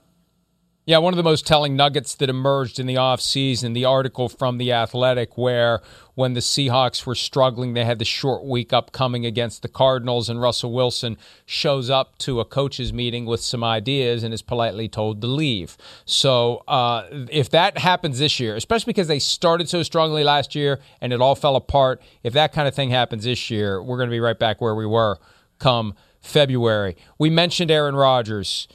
[0.85, 4.57] Yeah, one of the most telling nuggets that emerged in the offseason, the article from
[4.57, 5.81] The Athletic, where
[6.15, 10.41] when the Seahawks were struggling, they had the short week upcoming against the Cardinals, and
[10.41, 15.21] Russell Wilson shows up to a coaches meeting with some ideas and is politely told
[15.21, 15.77] to leave.
[16.03, 20.81] So uh, if that happens this year, especially because they started so strongly last year
[20.99, 24.09] and it all fell apart, if that kind of thing happens this year, we're going
[24.09, 25.17] to be right back where we were
[25.59, 26.97] come February.
[27.17, 28.67] We mentioned Aaron Rodgers.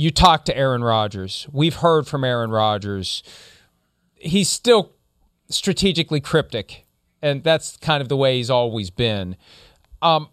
[0.00, 1.46] You talked to Aaron Rodgers.
[1.52, 3.22] We've heard from Aaron Rodgers.
[4.14, 4.92] He's still
[5.50, 6.86] strategically cryptic,
[7.20, 9.36] and that's kind of the way he's always been.
[10.00, 10.30] Um,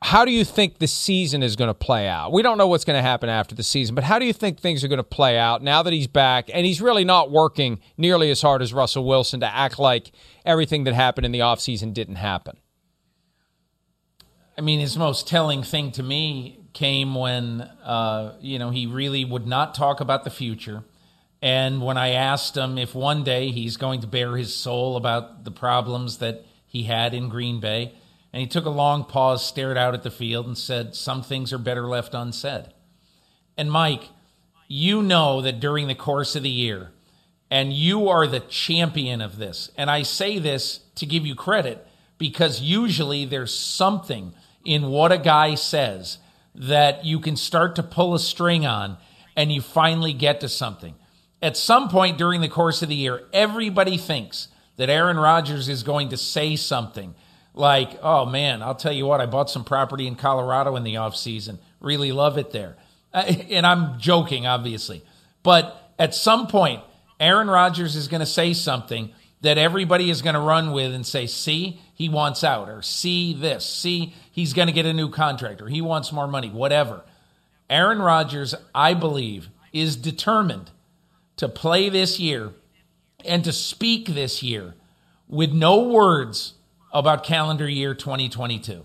[0.00, 2.32] how do you think the season is going to play out?
[2.32, 4.58] We don't know what's going to happen after the season, but how do you think
[4.58, 7.80] things are going to play out now that he's back and he's really not working
[7.98, 10.10] nearly as hard as Russell Wilson to act like
[10.46, 12.56] everything that happened in the offseason didn't happen?
[14.56, 19.24] I mean, his most telling thing to me came when, uh, you know, he really
[19.24, 20.82] would not talk about the future.
[21.42, 25.44] And when I asked him if one day he's going to bare his soul about
[25.44, 27.92] the problems that he had in Green Bay,
[28.32, 31.52] and he took a long pause, stared out at the field, and said, Some things
[31.52, 32.66] are better left unsaid.
[33.56, 34.08] And Mike,
[34.68, 36.92] you know that during the course of the year,
[37.50, 41.84] and you are the champion of this, and I say this to give you credit
[42.18, 44.32] because usually there's something
[44.64, 46.18] in what a guy says
[46.60, 48.98] that you can start to pull a string on
[49.34, 50.94] and you finally get to something.
[51.42, 55.82] At some point during the course of the year, everybody thinks that Aaron Rodgers is
[55.82, 57.14] going to say something
[57.54, 60.94] like, oh man, I'll tell you what, I bought some property in Colorado in the
[60.94, 61.58] offseason.
[61.80, 62.76] Really love it there.
[63.12, 65.02] And I'm joking, obviously.
[65.42, 66.82] But at some point,
[67.18, 71.06] Aaron Rodgers is going to say something that everybody is going to run with and
[71.06, 75.10] say, see, he wants out, or see this, see, he's going to get a new
[75.10, 77.02] contract, or he wants more money, whatever.
[77.68, 80.70] Aaron Rodgers, I believe, is determined
[81.36, 82.50] to play this year
[83.24, 84.74] and to speak this year
[85.28, 86.54] with no words
[86.92, 88.84] about calendar year 2022.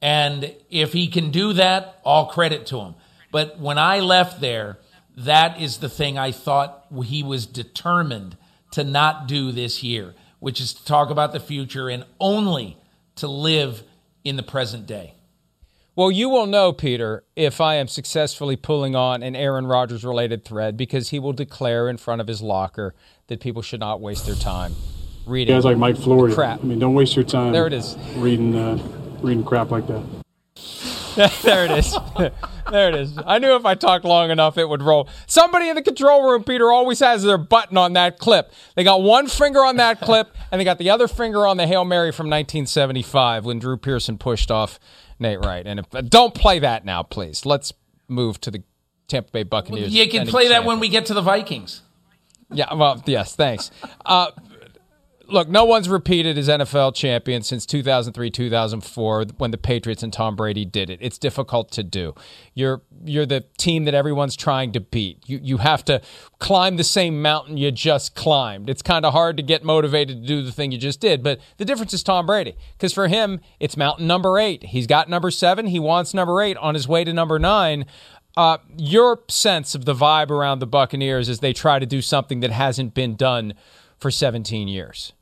[0.00, 2.94] And if he can do that, all credit to him.
[3.30, 4.78] But when I left there,
[5.16, 8.36] that is the thing I thought he was determined
[8.72, 12.76] to not do this year which is to talk about the future and only
[13.14, 13.84] to live
[14.24, 15.14] in the present day.
[15.94, 20.44] Well, you will know, Peter, if I am successfully pulling on an Aaron Rodgers related
[20.44, 22.92] thread because he will declare in front of his locker
[23.28, 24.74] that people should not waste their time
[25.26, 25.54] reading.
[25.54, 26.34] Guys like Mike Florio.
[26.34, 26.58] Crap.
[26.58, 27.52] I mean, don't waste your time.
[27.52, 27.96] There it is.
[28.16, 28.78] Reading, uh,
[29.20, 30.02] reading crap like that.
[31.42, 31.96] there it is.
[32.70, 33.18] there it is.
[33.26, 35.08] I knew if I talked long enough, it would roll.
[35.26, 38.52] Somebody in the control room, Peter, always has their button on that clip.
[38.76, 41.66] They got one finger on that clip, and they got the other finger on the
[41.66, 44.78] Hail Mary from 1975 when Drew Pearson pushed off
[45.18, 45.66] Nate Wright.
[45.66, 47.44] And if, don't play that now, please.
[47.44, 47.72] Let's
[48.08, 48.62] move to the
[49.08, 49.94] Tampa Bay Buccaneers.
[49.94, 51.82] You can play that when we get to the Vikings.
[52.50, 53.70] Yeah, well, yes, thanks.
[54.04, 54.30] Uh,
[55.32, 60.36] look, no one's repeated as NFL champion since 2003, 2004 when the Patriots and Tom
[60.36, 60.98] Brady did it.
[61.02, 62.14] It's difficult to do.
[62.54, 65.18] You're you're the team that everyone's trying to beat.
[65.26, 66.02] You you have to
[66.38, 68.68] climb the same mountain you just climbed.
[68.68, 71.40] It's kind of hard to get motivated to do the thing you just did, but
[71.56, 74.64] the difference is Tom Brady because for him it's mountain number 8.
[74.64, 77.86] He's got number 7, he wants number 8 on his way to number 9.
[78.34, 82.40] Uh, your sense of the vibe around the Buccaneers as they try to do something
[82.40, 83.52] that hasn't been done
[83.98, 85.12] for 17 years?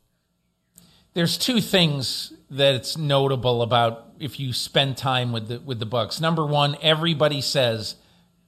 [1.14, 6.20] There's two things that's notable about if you spend time with the with the Bucs.
[6.20, 7.96] Number one, everybody says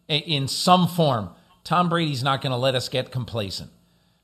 [0.08, 1.30] in some form,
[1.64, 3.70] Tom Brady's not going to let us get complacent.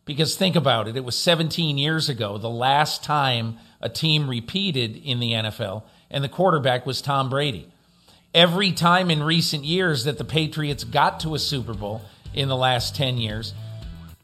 [0.05, 4.97] Because think about it, it was 17 years ago, the last time a team repeated
[4.97, 7.71] in the NFL, and the quarterback was Tom Brady
[8.35, 12.03] every time in recent years that the Patriots got to a Super Bowl
[12.35, 13.55] in the last 10 years,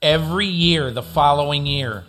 [0.03, 2.05] every year the following year,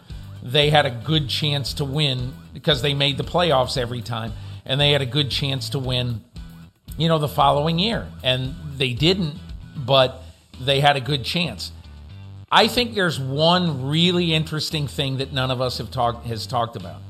[0.46, 4.32] they had a good chance to win because they made the playoffs every time
[4.66, 6.24] and they had a good chance to win,
[6.98, 8.08] you know, the following year.
[8.24, 9.36] And they didn't,
[9.76, 10.22] but
[10.62, 11.72] they had a good chance.
[12.52, 16.76] I think there's one really interesting thing that none of us have talked has talked
[16.76, 17.02] about.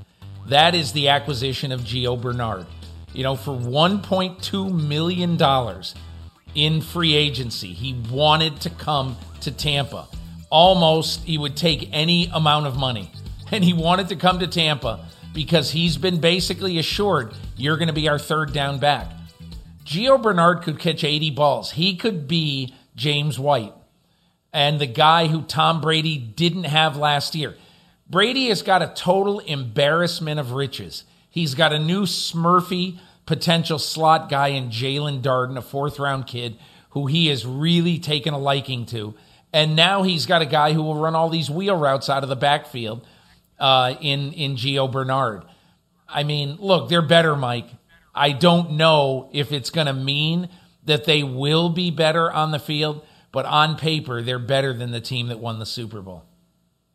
[0.47, 2.65] That is the acquisition of Gio Bernard
[3.15, 5.83] you know, for $1.2 million
[6.53, 7.73] in free agency.
[7.73, 10.07] He wanted to come to Tampa.
[10.49, 13.11] Almost, he would take any amount of money.
[13.55, 17.93] And he wanted to come to Tampa because he's been basically assured you're going to
[17.93, 19.09] be our third down back.
[19.85, 21.71] Gio Bernard could catch 80 balls.
[21.71, 23.71] He could be James White
[24.51, 27.55] and the guy who Tom Brady didn't have last year.
[28.09, 31.05] Brady has got a total embarrassment of riches.
[31.29, 36.57] He's got a new Smurfy potential slot guy in Jaelon Darden, a fourth round kid
[36.89, 39.13] who he has really taken a liking to.
[39.53, 42.27] And now he's got a guy who will run all these wheel routes out of
[42.27, 43.07] the backfield
[43.59, 45.43] uh, in, in Gio Bernard.
[46.07, 47.67] I mean, look, they're better, Mike.
[48.13, 50.49] I don't know if it's going to mean
[50.85, 55.01] that they will be better on the field, but on paper, they're better than the
[55.01, 56.23] team that won the Super Bowl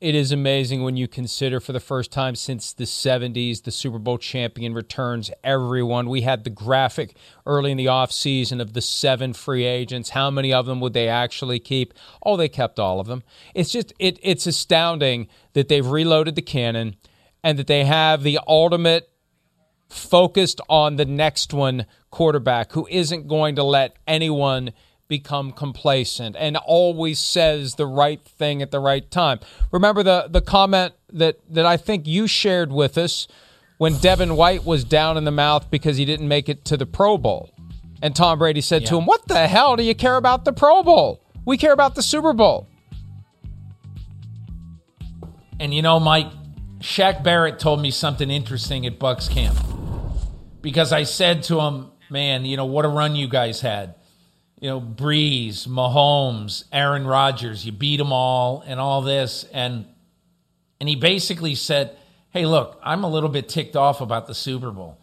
[0.01, 3.98] it is amazing when you consider for the first time since the 70s the Super
[3.98, 6.09] Bowl champion returns everyone.
[6.09, 10.11] We had the graphic early in the offseason of the seven free agents.
[10.11, 11.92] How many of them would they actually keep?
[12.24, 13.22] Oh, they kept all of them.
[13.55, 16.96] It's just it it's astounding that they've reloaded the cannon
[17.44, 19.11] and that they have the ultimate
[19.90, 24.72] focused on the next one quarterback who isn't going to let anyone
[25.11, 29.40] become complacent and always says the right thing at the right time.
[29.72, 33.28] Remember the the comment that that I think you shared with us
[33.76, 36.86] when Devin White was down in the mouth because he didn't make it to the
[36.86, 37.50] Pro Bowl.
[38.00, 38.88] And Tom Brady said yeah.
[38.90, 41.20] to him, "What the hell do you care about the Pro Bowl?
[41.44, 42.68] We care about the Super Bowl."
[45.58, 46.28] And you know, Mike,
[46.78, 49.58] Shaq Barrett told me something interesting at Bucs camp.
[50.62, 53.96] Because I said to him, "Man, you know what a run you guys had."
[54.61, 59.44] You know, Brees, Mahomes, Aaron Rodgers, you beat them all and all this.
[59.52, 59.86] And,
[60.78, 61.96] and he basically said,
[62.30, 65.00] Hey, look, I'm a little bit ticked off about the Super Bowl.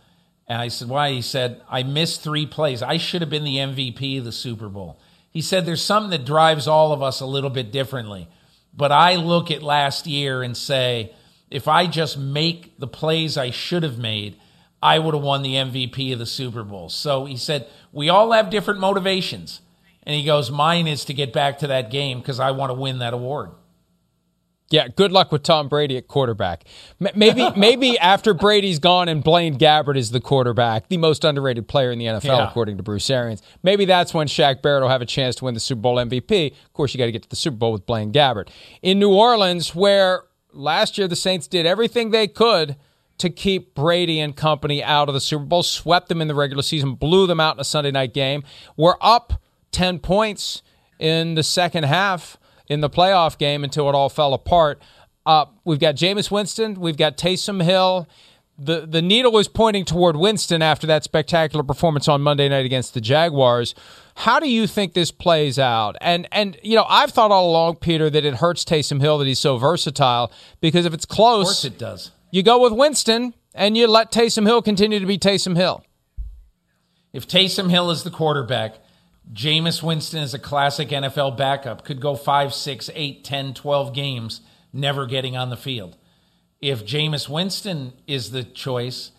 [0.48, 1.12] And I said, Why?
[1.12, 2.82] He said, I missed three plays.
[2.84, 5.00] I should have been the MVP of the Super Bowl.
[5.32, 8.28] He said, There's something that drives all of us a little bit differently.
[8.76, 11.14] But I look at last year and say,
[11.50, 14.38] if I just make the plays I should have made,
[14.82, 16.90] I would have won the MVP of the Super Bowl.
[16.90, 19.62] So he said, We all have different motivations.
[20.04, 22.74] And he goes, Mine is to get back to that game because I want to
[22.74, 23.52] win that award.
[24.70, 26.66] Yeah, good luck with Tom Brady at quarterback.
[27.00, 31.90] Maybe maybe after Brady's gone and Blaine Gabbert is the quarterback, the most underrated player
[31.92, 32.50] in the NFL, yeah.
[32.50, 33.42] according to Bruce Arians.
[33.64, 36.52] Maybe that's when Shaq Barrett will have a chance to win the Super Bowl MVP.
[36.52, 38.50] Of course, you got to get to the Super Bowl with Blaine Gabbert.
[38.82, 42.76] In New Orleans, where last year the Saints did everything they could–
[43.18, 46.64] to keep Brady and company out of the Super Bowl, swept them in the regular
[46.64, 48.44] season, blew them out in a Sunday night game.
[48.76, 49.42] We're up
[49.72, 50.62] 10 points
[51.00, 52.38] in the second half
[52.68, 54.82] in the playoff game until it all fell apart.
[55.26, 56.80] Uh, we've got Jameis Winston.
[56.80, 58.08] We've got Taysom Hill.
[58.60, 62.96] The, the needle is pointing toward Winston after that spectacular performance on Monday night against
[62.96, 63.76] the Jaguars.
[64.16, 65.96] How do you think this plays out?
[66.02, 69.28] And and you know, I've thought all along, Peter, that it hurts Taysom Hill that
[69.28, 72.12] he's so versatile because if it's close, Of course it does.
[72.32, 75.84] You go with Winston and you let Taysom Hill continue to be Taysom Hill.
[77.14, 78.76] If Taysom Hill is the quarterback,
[79.34, 84.42] Jameis Winston is a classic NFL backup, could go 5, 6, 8, 10, 12 games
[84.72, 85.98] never getting on the field.
[86.62, 89.12] If Jameis Winston is the choice,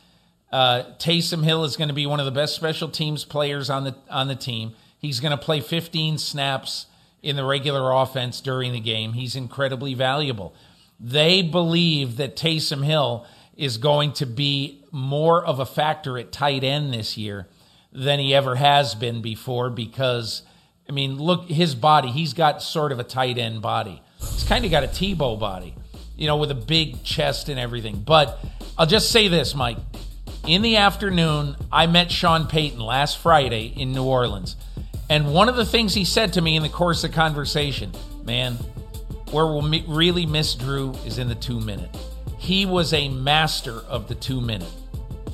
[0.53, 3.85] uh, Taysom Hill is going to be one of the best special teams players on
[3.85, 4.75] the on the team.
[4.99, 6.87] He's going to play 15 snaps
[7.23, 9.13] in the regular offense during the game.
[9.13, 10.55] He's incredibly valuable.
[11.01, 13.27] They believe that Taysom Hill
[13.57, 17.49] is going to be more of a factor at tight end this year
[17.93, 20.43] than he ever has been before because
[20.89, 24.03] I mean, look his body, he's got sort of a tight end body.
[24.19, 25.75] He's kind of got a Tebow body,
[26.17, 28.01] you know, with a big chest and everything.
[28.01, 28.39] But
[28.77, 29.77] I'll just say this, Mike.
[30.47, 34.57] In the afternoon, I met Sean Payton last Friday in New Orleans.
[35.11, 37.93] And one of the things he said to me in the course of conversation,
[38.25, 38.57] man,
[39.33, 41.95] where we'll really miss Drew is in the two minute.
[42.39, 44.70] He was a master of the two minute.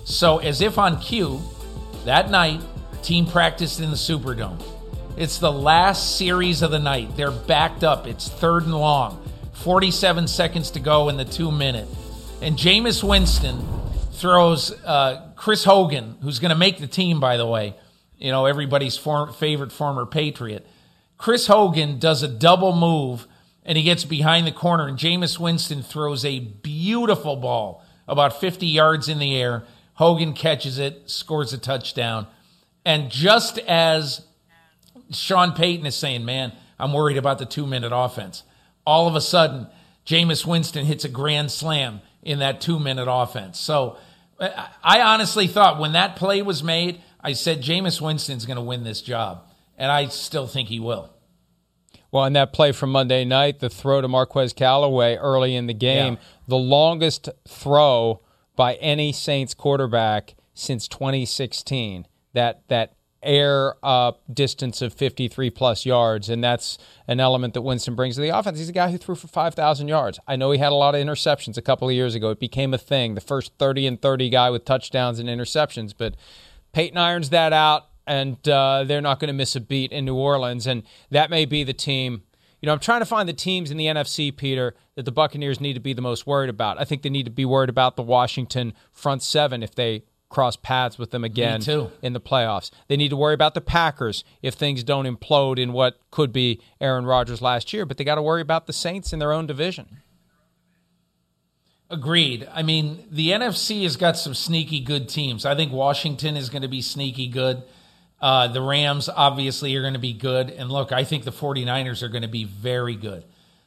[0.05, 1.41] So, as if on cue,
[2.05, 2.61] that night,
[3.03, 4.63] team practiced in the Superdome.
[5.17, 7.17] It's the last series of the night.
[7.17, 8.07] They're backed up.
[8.07, 9.23] It's third and long.
[9.53, 11.89] 47 seconds to go in the two minute.
[12.43, 13.65] And Jameis Winston
[14.13, 17.75] throws uh, Chris Hogan, who's going to make the team, by the way,
[18.19, 20.67] you know, everybody's for- favorite former Patriot.
[21.17, 23.27] Chris Hogan does a double move
[23.65, 28.67] and he gets behind the corner, and Jameis Winston throws a beautiful ball about 50
[28.67, 29.65] yards in the air.
[29.95, 32.27] Hogan catches it, scores a touchdown.
[32.85, 34.27] And just as
[35.11, 38.43] Sean Payton is saying, man, I'm worried about the two minute offense.
[38.87, 39.69] All of a sudden,
[40.05, 43.59] Jameis Winston hits a grand slam in that two minute offense.
[43.59, 43.97] So
[44.39, 48.85] I honestly thought when that play was made, I said Jameis Winston's going to win
[48.85, 49.47] this job.
[49.79, 51.14] And I still think he will.
[52.15, 55.75] Well, in that play from Monday night, the throw to Marquez Callaway early in the
[55.75, 56.21] game, Yeah.
[56.47, 58.21] the longest throw
[58.55, 62.07] by any Saints quarterback since 2016.
[62.33, 67.97] That that air up distance of 53 plus yards, and that's an element that Winston
[67.97, 68.59] brings to the offense.
[68.59, 70.21] He's a guy who threw for 5,000 yards.
[70.29, 72.31] I know he had a lot of interceptions a couple of years ago.
[72.31, 73.17] It became a thing.
[73.17, 76.15] The first 30 and 30 guy with touchdowns and interceptions, but
[76.73, 80.17] Payton irons that out, and uh, they're not going to miss a beat in New
[80.17, 80.67] Orleans.
[80.67, 82.23] And that may be the team.
[82.61, 85.61] You know, I'm trying to find the teams in the NFC, Peter, that the Buccaneers
[85.61, 86.81] need to be the most worried about.
[86.81, 90.57] I think they need to be worried about the Washington front seven if they cross
[90.57, 91.63] paths with them again
[92.03, 92.71] in the playoffs.
[92.89, 96.61] They need to worry about the Packers if things don't implode in what could be
[96.81, 99.47] Aaron Rodgers last year, but they got to worry about the Saints in their own
[99.47, 99.99] division.
[101.91, 102.49] Agreed.
[102.53, 105.45] I mean, the NFC has got some sneaky good teams.
[105.45, 107.63] I think Washington is going to be sneaky good.
[108.25, 110.49] Uh, the Rams obviously are going to be good.
[110.49, 113.23] And look, I think the 49ers are going to be very good.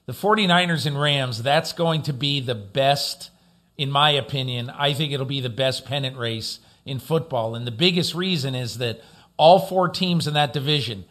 [0.07, 3.29] The 49ers and Rams, that's going to be the best,
[3.77, 4.71] in my opinion.
[4.71, 7.53] I think it'll be the best pennant race in football.
[7.53, 8.99] And the biggest reason is that
[9.37, 11.05] all four teams in that division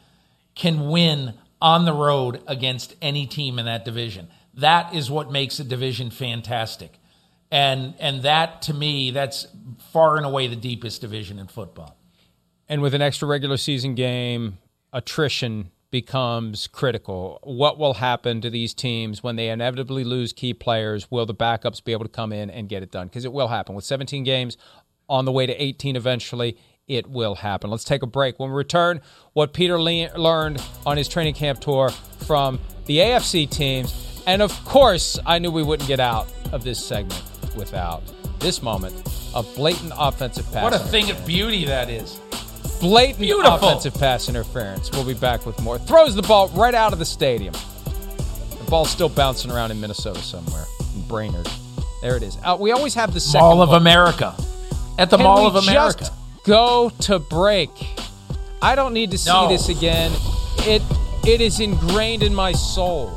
[0.56, 4.26] can win on the road against any team in that division.
[4.54, 6.98] That is what makes a division fantastic.
[7.52, 9.46] And and that to me, that's
[9.92, 11.96] far and away the deepest division in football.
[12.68, 14.58] And with an extra regular season game,
[14.92, 17.38] attrition becomes critical.
[17.44, 21.10] What will happen to these teams when they inevitably lose key players?
[21.10, 23.06] Will the backups be able to come in and get it done?
[23.06, 23.74] Because it will happen.
[23.74, 24.56] With 17 games
[25.08, 26.58] on the way to 18 eventually,
[26.88, 27.70] it will happen.
[27.70, 28.38] Let's take a break.
[28.38, 29.00] When we return,
[29.32, 31.90] what Peter le- learned on his training camp tour
[32.26, 34.22] from the AFC teams.
[34.26, 37.22] And of course, I knew we wouldn't get out of this segment
[37.56, 38.02] without
[38.40, 38.94] this moment
[39.34, 40.64] of blatant offensive pass.
[40.64, 42.20] What a thing of beauty that is.
[42.80, 43.54] Blatant Beautiful.
[43.54, 44.90] offensive pass interference.
[44.92, 45.78] We'll be back with more.
[45.78, 47.54] Throws the ball right out of the stadium.
[47.84, 50.64] The ball's still bouncing around in Minnesota somewhere.
[50.94, 51.48] In Brainerd.
[52.02, 52.36] There it is.
[52.44, 53.70] Uh, we always have the second Mall of.
[53.72, 54.34] America.
[54.98, 56.00] At the Can Mall of America.
[56.00, 56.12] Just
[56.44, 57.70] go to break.
[58.62, 59.48] I don't need to see No.
[59.48, 60.10] this again.
[60.60, 60.82] It
[61.26, 63.16] it is ingrained in my soul.